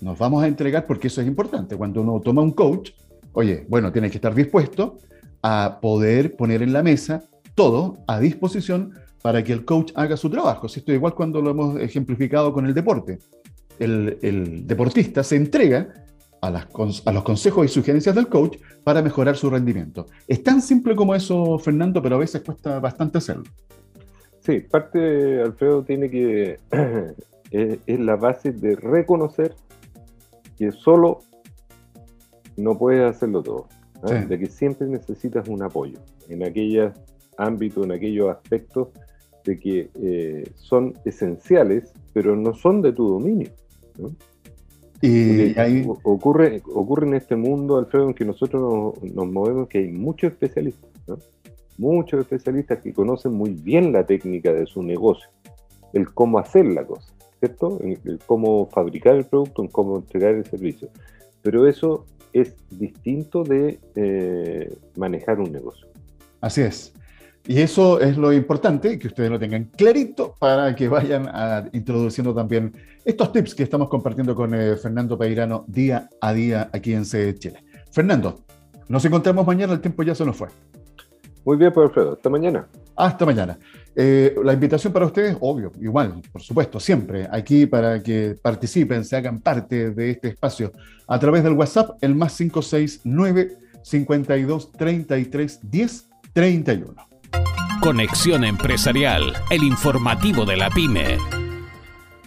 nos 0.00 0.18
vamos 0.18 0.42
a 0.42 0.46
entregar 0.46 0.86
porque 0.86 1.08
eso 1.08 1.20
es 1.20 1.26
importante. 1.26 1.76
Cuando 1.76 2.00
uno 2.00 2.18
toma 2.20 2.40
un 2.40 2.52
coach, 2.52 2.92
oye, 3.34 3.66
bueno, 3.68 3.92
tiene 3.92 4.08
que 4.08 4.16
estar 4.16 4.34
dispuesto 4.34 4.96
a 5.42 5.78
poder 5.78 6.34
poner 6.34 6.62
en 6.62 6.72
la 6.72 6.82
mesa 6.82 7.24
todo 7.54 7.98
a 8.06 8.18
disposición 8.18 8.94
para 9.20 9.44
que 9.44 9.52
el 9.52 9.66
coach 9.66 9.92
haga 9.94 10.16
su 10.16 10.30
trabajo. 10.30 10.70
Si 10.70 10.80
esto 10.80 10.90
es 10.90 10.96
igual 10.96 11.14
cuando 11.14 11.42
lo 11.42 11.50
hemos 11.50 11.78
ejemplificado 11.78 12.50
con 12.50 12.64
el 12.64 12.72
deporte. 12.72 13.18
El, 13.78 14.16
el 14.22 14.66
deportista 14.66 15.22
se 15.22 15.36
entrega 15.36 15.92
a, 16.40 17.12
los 17.12 17.22
consejos 17.24 17.66
y 17.66 17.68
sugerencias 17.68 18.14
del 18.14 18.28
coach 18.28 18.56
para 18.82 19.02
mejorar 19.02 19.36
su 19.36 19.50
rendimiento. 19.50 20.06
Es 20.26 20.42
tan 20.42 20.62
simple 20.62 20.96
como 20.96 21.14
eso, 21.14 21.58
Fernando, 21.58 22.00
pero 22.00 22.16
a 22.16 22.20
veces 22.20 22.40
cuesta 22.40 22.80
bastante 22.80 23.18
hacerlo. 23.18 23.44
Sí, 24.46 24.60
parte, 24.60 25.42
Alfredo, 25.42 25.82
tiene 25.82 26.08
que, 26.08 26.60
es, 27.50 27.98
la 27.98 28.14
base 28.14 28.52
de 28.52 28.76
reconocer 28.76 29.56
que 30.56 30.70
solo 30.70 31.18
no 32.56 32.78
puedes 32.78 33.02
hacerlo 33.02 33.42
todo, 33.42 33.66
¿eh? 34.08 34.24
de 34.28 34.38
que 34.38 34.46
siempre 34.46 34.86
necesitas 34.86 35.48
un 35.48 35.64
apoyo 35.64 35.98
en 36.28 36.44
aquellos 36.44 36.92
ámbitos, 37.36 37.86
en 37.86 37.90
aquellos 37.90 38.28
aspectos 38.28 38.90
de 39.44 39.58
que 39.58 39.90
eh, 39.94 40.48
son 40.54 40.94
esenciales, 41.04 41.92
pero 42.12 42.36
no 42.36 42.54
son 42.54 42.82
de 42.82 42.92
tu 42.92 43.08
dominio. 43.08 43.50
¿no? 43.98 44.12
Y 45.02 45.54
ocurre, 46.04 46.62
ocurre 46.72 47.08
en 47.08 47.14
este 47.14 47.34
mundo, 47.34 47.78
Alfredo, 47.78 48.06
en 48.06 48.14
que 48.14 48.24
nosotros 48.24 48.94
nos, 49.02 49.26
movemos, 49.26 49.66
que 49.66 49.78
hay 49.78 49.88
muchos 49.88 50.30
especialistas, 50.30 50.88
muchos 51.78 52.20
especialistas 52.20 52.80
que 52.80 52.92
conocen 52.92 53.32
muy 53.32 53.50
bien 53.50 53.92
la 53.92 54.06
técnica 54.06 54.52
de 54.52 54.66
su 54.66 54.82
negocio, 54.82 55.28
el 55.92 56.12
cómo 56.12 56.38
hacer 56.38 56.66
la 56.66 56.84
cosa, 56.84 57.12
¿cierto? 57.40 57.78
El, 57.80 58.18
cómo 58.26 58.66
fabricar 58.66 59.16
el 59.16 59.24
producto, 59.24 59.62
en 59.62 59.68
cómo 59.68 59.96
entregar 59.96 60.34
el 60.34 60.44
servicio. 60.44 60.88
Pero 61.42 61.66
eso 61.66 62.06
es 62.32 62.54
distinto 62.70 63.42
de 63.42 63.78
eh, 63.94 64.76
manejar 64.96 65.40
un 65.40 65.52
negocio. 65.52 65.86
Así 66.40 66.62
es. 66.62 66.92
Y 67.48 67.60
eso 67.60 68.00
es 68.00 68.16
lo 68.16 68.32
importante, 68.32 68.98
que 68.98 69.06
ustedes 69.06 69.30
lo 69.30 69.38
tengan 69.38 69.66
clarito 69.76 70.34
para 70.40 70.74
que 70.74 70.88
vayan 70.88 71.30
introduciendo 71.72 72.34
también 72.34 72.72
estos 73.04 73.32
tips 73.32 73.54
que 73.54 73.62
estamos 73.62 73.88
compartiendo 73.88 74.34
con 74.34 74.52
eh, 74.52 74.76
Fernando 74.76 75.16
Peirano 75.16 75.64
día 75.68 76.08
a 76.20 76.32
día 76.32 76.68
aquí 76.72 76.92
en 76.92 77.04
CD 77.04 77.38
Chile. 77.38 77.62
Fernando, 77.92 78.40
nos 78.88 79.04
encontramos 79.04 79.46
mañana, 79.46 79.72
el 79.72 79.80
tiempo 79.80 80.02
ya 80.02 80.14
se 80.14 80.24
nos 80.24 80.36
fue. 80.36 80.48
Muy 81.46 81.56
bien, 81.56 81.72
pues 81.72 81.86
Alfredo, 81.86 82.14
hasta 82.14 82.28
mañana. 82.28 82.66
Hasta 82.96 83.24
mañana. 83.24 83.56
Eh, 83.94 84.34
la 84.44 84.52
invitación 84.52 84.92
para 84.92 85.06
ustedes, 85.06 85.36
obvio, 85.40 85.70
igual, 85.80 86.20
por 86.32 86.42
supuesto, 86.42 86.80
siempre 86.80 87.28
aquí 87.30 87.66
para 87.66 88.02
que 88.02 88.34
participen, 88.42 89.04
se 89.04 89.14
hagan 89.14 89.38
parte 89.38 89.92
de 89.92 90.10
este 90.10 90.28
espacio 90.28 90.72
a 91.06 91.18
través 91.20 91.44
del 91.44 91.52
WhatsApp, 91.52 91.98
el 92.00 92.16
más 92.16 92.36
569 92.36 93.58
52 93.80 94.72
33 94.72 95.70
10 95.70 96.08
31. 96.32 96.94
Conexión 97.80 98.42
Empresarial, 98.42 99.32
el 99.48 99.62
informativo 99.62 100.44
de 100.44 100.56
la 100.56 100.68
pyme. 100.70 101.16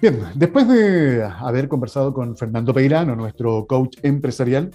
Bien, 0.02 0.18
después 0.34 0.66
de 0.70 1.26
haber 1.26 1.68
conversado 1.68 2.14
con 2.14 2.38
Fernando 2.38 2.74
Peirano, 2.74 3.18
nuestro 3.18 3.68
coach 3.68 3.98
empresarial, 4.02 4.72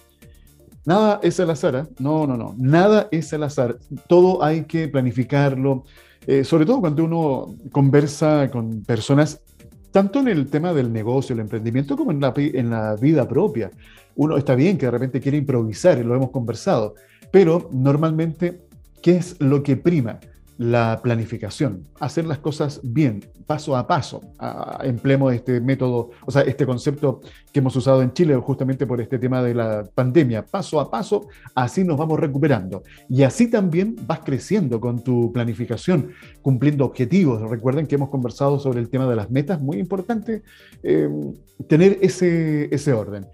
nada 0.85 1.21
es 1.23 1.41
al 1.41 1.51
azar, 1.51 1.75
¿eh? 1.77 1.85
no, 1.99 2.27
no, 2.27 2.37
no, 2.37 2.55
nada 2.59 3.09
es 3.11 3.33
al 3.33 3.43
azar, 3.43 3.79
todo 4.09 4.43
hay 4.43 4.65
que 4.65 4.89
planificarlo, 4.89 5.85
eh, 6.27 6.45
sobre 6.45 6.65
todo 6.65 6.81
cuando 6.81 7.05
uno 7.05 7.55
conversa 7.71 8.51
con 8.51 8.83
personas, 8.83 9.41
tanto 9.91 10.21
en 10.21 10.29
el 10.29 10.49
tema 10.49 10.73
del 10.73 10.93
negocio, 10.93 11.35
el 11.35 11.41
emprendimiento, 11.41 11.97
como 11.97 12.11
en 12.11 12.21
la, 12.71 12.97
vida 12.97 13.29
propia. 13.29 13.71
Uno 14.17 14.37
está 14.37 14.55
bien 14.55 14.79
que 14.79 14.87
de 14.87 14.93
repente 14.93 15.21
quiere 15.21 15.39
improvisar, 15.39 15.99
y 15.99 16.03
lo 16.03 16.15
hemos 16.15 16.31
conversado, 16.31 16.95
pero 17.31 17.69
normalmente, 17.73 18.63
¿qué 19.03 19.17
es 19.17 19.41
lo 19.41 19.63
que 19.63 19.77
prima? 19.77 20.19
La 20.57 21.01
planificación, 21.03 21.87
hacer 21.99 22.27
las 22.27 22.39
cosas 22.39 22.81
bien, 22.83 23.25
paso 23.47 23.77
a 23.77 23.87
paso. 23.87 24.21
empleemos 24.83 25.33
este 25.35 25.61
método, 25.61 26.11
o 26.25 26.31
sea, 26.31 26.43
este 26.43 26.65
concepto 26.65 27.21
que 27.53 27.59
hemos 27.59 27.75
usado 27.77 28.03
en 28.03 28.13
Chile 28.13 28.37
justamente 28.37 28.87
por 28.87 29.01
este 29.01 29.19
tema 29.19 29.43
de 29.43 29.55
la 29.55 29.85
pandemia, 29.95 30.45
paso 30.45 30.81
a 30.81 30.91
paso, 30.91 31.29
así 31.55 31.85
nos 31.85 31.97
vamos 31.97 32.21
recuperando. 32.21 32.83
Y 33.09 33.23
así 33.23 33.51
también 33.51 33.97
vas 34.07 34.21
creciendo 34.21 34.81
con 34.81 35.03
tu 35.03 35.33
planificación, 35.33 36.13
cumpliendo 36.41 36.85
objetivos. 36.85 37.43
Recuerden 37.51 37.87
que 37.87 37.97
hemos 37.97 38.11
conversado 38.11 38.59
sobre 38.59 38.81
el 38.81 38.89
tema 38.89 39.09
de 39.09 39.17
las 39.17 39.31
metas, 39.31 39.61
muy 39.61 39.79
importante 39.79 40.43
eh, 40.83 41.09
tener 41.69 41.99
ese, 42.01 42.73
ese 42.75 42.93
orden. 42.93 43.27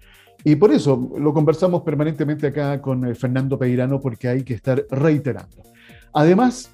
Y 0.43 0.55
por 0.55 0.71
eso 0.71 1.11
lo 1.19 1.33
conversamos 1.33 1.83
permanentemente 1.83 2.47
acá 2.47 2.81
con 2.81 3.05
eh, 3.05 3.13
Fernando 3.13 3.59
Peirano, 3.59 3.99
porque 3.99 4.27
hay 4.27 4.43
que 4.43 4.55
estar 4.55 4.83
reiterando. 4.89 5.63
Además, 6.13 6.71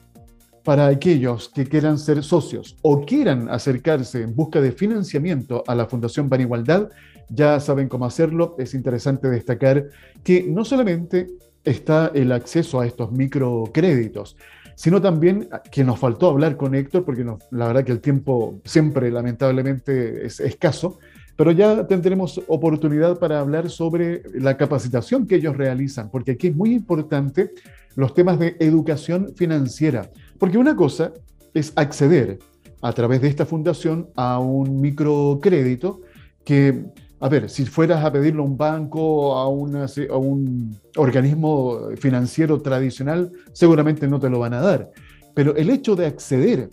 para 0.67 0.87
aquellos 0.87 1.47
que 1.47 1.65
quieran 1.65 1.97
ser 1.97 2.21
socios 2.21 2.75
o 2.81 3.05
quieran 3.05 3.47
acercarse 3.47 4.21
en 4.21 4.35
busca 4.35 4.59
de 4.59 4.73
financiamiento 4.73 5.63
a 5.65 5.73
la 5.73 5.85
Fundación 5.85 6.27
Pan 6.27 6.41
Igualdad, 6.41 6.89
ya 7.29 7.61
saben 7.61 7.87
cómo 7.87 8.03
hacerlo. 8.03 8.53
Es 8.59 8.73
interesante 8.73 9.29
destacar 9.29 9.85
que 10.25 10.43
no 10.43 10.65
solamente 10.65 11.27
está 11.63 12.11
el 12.13 12.33
acceso 12.33 12.81
a 12.81 12.85
estos 12.85 13.13
microcréditos, 13.13 14.35
sino 14.75 15.01
también 15.01 15.47
que 15.71 15.85
nos 15.85 15.99
faltó 15.99 16.31
hablar 16.31 16.57
con 16.57 16.75
Héctor, 16.75 17.05
porque 17.05 17.23
la 17.51 17.67
verdad 17.67 17.85
que 17.85 17.93
el 17.93 18.01
tiempo 18.01 18.59
siempre 18.65 19.09
lamentablemente 19.09 20.25
es 20.25 20.41
escaso, 20.41 20.99
pero 21.37 21.51
ya 21.53 21.87
tendremos 21.87 22.41
oportunidad 22.49 23.17
para 23.19 23.39
hablar 23.39 23.69
sobre 23.69 24.21
la 24.33 24.57
capacitación 24.57 25.27
que 25.27 25.35
ellos 25.35 25.55
realizan, 25.55 26.11
porque 26.11 26.31
aquí 26.31 26.47
es 26.47 26.55
muy 26.57 26.73
importante 26.73 27.51
los 27.95 28.13
temas 28.13 28.37
de 28.37 28.57
educación 28.59 29.33
financiera 29.35 30.11
porque 30.39 30.57
una 30.57 30.75
cosa 30.75 31.13
es 31.53 31.73
acceder 31.75 32.39
a 32.81 32.93
través 32.93 33.21
de 33.21 33.27
esta 33.27 33.45
fundación 33.45 34.09
a 34.15 34.39
un 34.39 34.79
microcrédito 34.79 36.01
que, 36.43 36.85
a 37.19 37.29
ver, 37.29 37.49
si 37.49 37.65
fueras 37.65 38.03
a 38.05 38.11
pedirlo 38.11 38.43
a 38.43 38.45
un 38.45 38.57
banco, 38.57 39.37
a, 39.37 39.43
a 39.43 40.17
un 40.17 40.77
organismo 40.95 41.89
financiero 41.97 42.61
tradicional, 42.61 43.31
seguramente 43.53 44.07
no 44.07 44.19
te 44.19 44.29
lo 44.29 44.39
van 44.39 44.53
a 44.53 44.61
dar. 44.61 44.91
Pero 45.33 45.55
el 45.55 45.69
hecho 45.69 45.95
de 45.95 46.05
acceder 46.05 46.69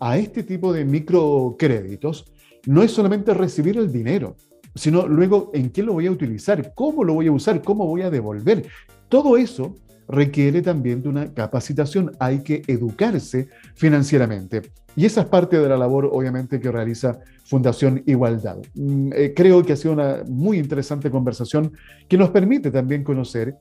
a 0.00 0.18
este 0.18 0.42
tipo 0.42 0.72
de 0.72 0.84
microcréditos 0.84 2.26
no 2.66 2.82
es 2.82 2.90
solamente 2.90 3.32
recibir 3.34 3.78
el 3.78 3.92
dinero, 3.92 4.36
sino 4.74 5.06
luego 5.06 5.50
en 5.54 5.70
qué 5.70 5.82
lo 5.82 5.92
voy 5.92 6.06
a 6.06 6.10
utilizar, 6.10 6.72
cómo 6.74 7.04
lo 7.04 7.14
voy 7.14 7.28
a 7.28 7.32
usar, 7.32 7.62
cómo 7.62 7.86
voy 7.86 8.02
a 8.02 8.10
devolver. 8.10 8.66
Todo 9.08 9.36
eso 9.36 9.74
requiere 10.08 10.62
también 10.62 11.02
de 11.02 11.08
una 11.08 11.32
capacitación, 11.32 12.12
hay 12.18 12.40
que 12.40 12.62
educarse 12.66 13.48
financieramente. 13.74 14.62
Y 14.96 15.06
esa 15.06 15.22
es 15.22 15.26
parte 15.26 15.58
de 15.58 15.68
la 15.68 15.76
labor, 15.76 16.08
obviamente, 16.12 16.60
que 16.60 16.70
realiza 16.70 17.18
Fundación 17.44 18.02
Igualdad. 18.06 18.58
Mm, 18.74 19.12
eh, 19.14 19.32
creo 19.34 19.64
que 19.64 19.72
ha 19.72 19.76
sido 19.76 19.94
una 19.94 20.22
muy 20.28 20.58
interesante 20.58 21.10
conversación 21.10 21.72
que 22.08 22.16
nos 22.16 22.30
permite 22.30 22.70
también 22.70 23.02
conocer 23.02 23.56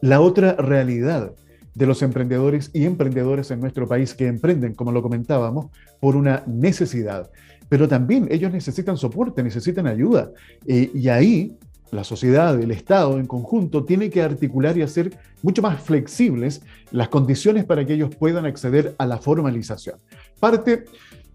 la 0.00 0.20
otra 0.20 0.54
realidad 0.54 1.32
de 1.74 1.86
los 1.86 2.02
emprendedores 2.02 2.70
y 2.74 2.84
emprendedores 2.84 3.50
en 3.50 3.60
nuestro 3.60 3.88
país 3.88 4.14
que 4.14 4.26
emprenden, 4.26 4.74
como 4.74 4.92
lo 4.92 5.00
comentábamos, 5.00 5.66
por 6.00 6.16
una 6.16 6.42
necesidad. 6.46 7.30
Pero 7.68 7.88
también 7.88 8.28
ellos 8.30 8.52
necesitan 8.52 8.96
soporte, 8.96 9.42
necesitan 9.42 9.86
ayuda. 9.86 10.30
Eh, 10.66 10.90
y 10.92 11.08
ahí 11.08 11.56
la 11.92 12.04
sociedad, 12.04 12.58
el 12.58 12.70
Estado 12.70 13.18
en 13.18 13.26
conjunto, 13.26 13.84
tiene 13.84 14.08
que 14.08 14.22
articular 14.22 14.76
y 14.76 14.82
hacer 14.82 15.16
mucho 15.42 15.60
más 15.60 15.80
flexibles 15.82 16.62
las 16.90 17.10
condiciones 17.10 17.66
para 17.66 17.84
que 17.84 17.92
ellos 17.92 18.16
puedan 18.16 18.46
acceder 18.46 18.94
a 18.96 19.06
la 19.06 19.18
formalización. 19.18 19.98
Parte 20.40 20.86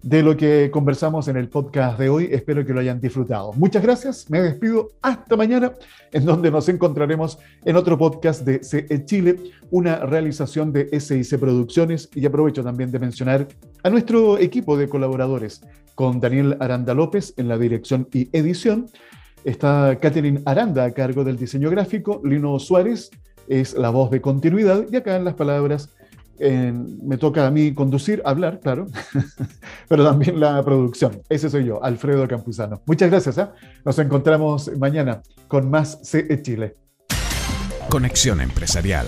de 0.01 0.23
lo 0.23 0.35
que 0.35 0.71
conversamos 0.71 1.27
en 1.27 1.37
el 1.37 1.47
podcast 1.47 1.99
de 1.99 2.09
hoy, 2.09 2.29
espero 2.31 2.65
que 2.65 2.73
lo 2.73 2.79
hayan 2.79 2.99
disfrutado. 2.99 3.53
Muchas 3.53 3.83
gracias, 3.83 4.29
me 4.31 4.41
despido 4.41 4.89
hasta 5.01 5.35
mañana, 5.35 5.73
en 6.11 6.25
donde 6.25 6.49
nos 6.49 6.67
encontraremos 6.69 7.37
en 7.63 7.75
otro 7.75 7.95
podcast 7.95 8.43
de 8.43 8.63
CE 8.63 9.05
Chile, 9.05 9.37
una 9.69 9.97
realización 9.97 10.73
de 10.73 10.99
SIC 10.99 11.39
Producciones, 11.39 12.09
y 12.15 12.25
aprovecho 12.25 12.63
también 12.63 12.89
de 12.91 12.97
mencionar 12.97 13.47
a 13.83 13.89
nuestro 13.91 14.39
equipo 14.39 14.75
de 14.75 14.89
colaboradores, 14.89 15.61
con 15.93 16.19
Daniel 16.19 16.57
Aranda 16.59 16.95
López 16.95 17.35
en 17.37 17.47
la 17.47 17.57
dirección 17.59 18.07
y 18.11 18.29
edición, 18.35 18.87
Está 19.47 19.97
Catherine 20.01 20.41
Aranda 20.43 20.83
a 20.83 20.91
cargo 20.91 21.23
del 21.23 21.37
diseño 21.37 21.69
gráfico, 21.69 22.19
Lino 22.25 22.59
Suárez 22.59 23.09
es 23.47 23.75
la 23.75 23.91
voz 23.91 24.11
de 24.11 24.19
continuidad 24.19 24.83
y 24.91 24.97
acá 24.97 25.15
en 25.15 25.23
las 25.23 25.35
palabras 25.35 25.89
me 26.37 27.17
toca 27.17 27.47
a 27.47 27.49
mí 27.49 27.73
conducir, 27.73 28.21
hablar, 28.25 28.59
claro, 28.59 28.87
pero 29.87 30.03
también 30.03 30.41
la 30.41 30.61
producción. 30.65 31.21
Ese 31.29 31.49
soy 31.49 31.63
yo, 31.63 31.81
Alfredo 31.81 32.27
Campuzano. 32.27 32.81
Muchas 32.85 33.09
gracias. 33.09 33.37
¿eh? 33.37 33.47
Nos 33.85 33.97
encontramos 33.99 34.69
mañana 34.77 35.21
con 35.47 35.69
más 35.71 35.97
CE 36.03 36.41
Chile. 36.41 36.75
Conexión 37.89 38.41
Empresarial 38.41 39.07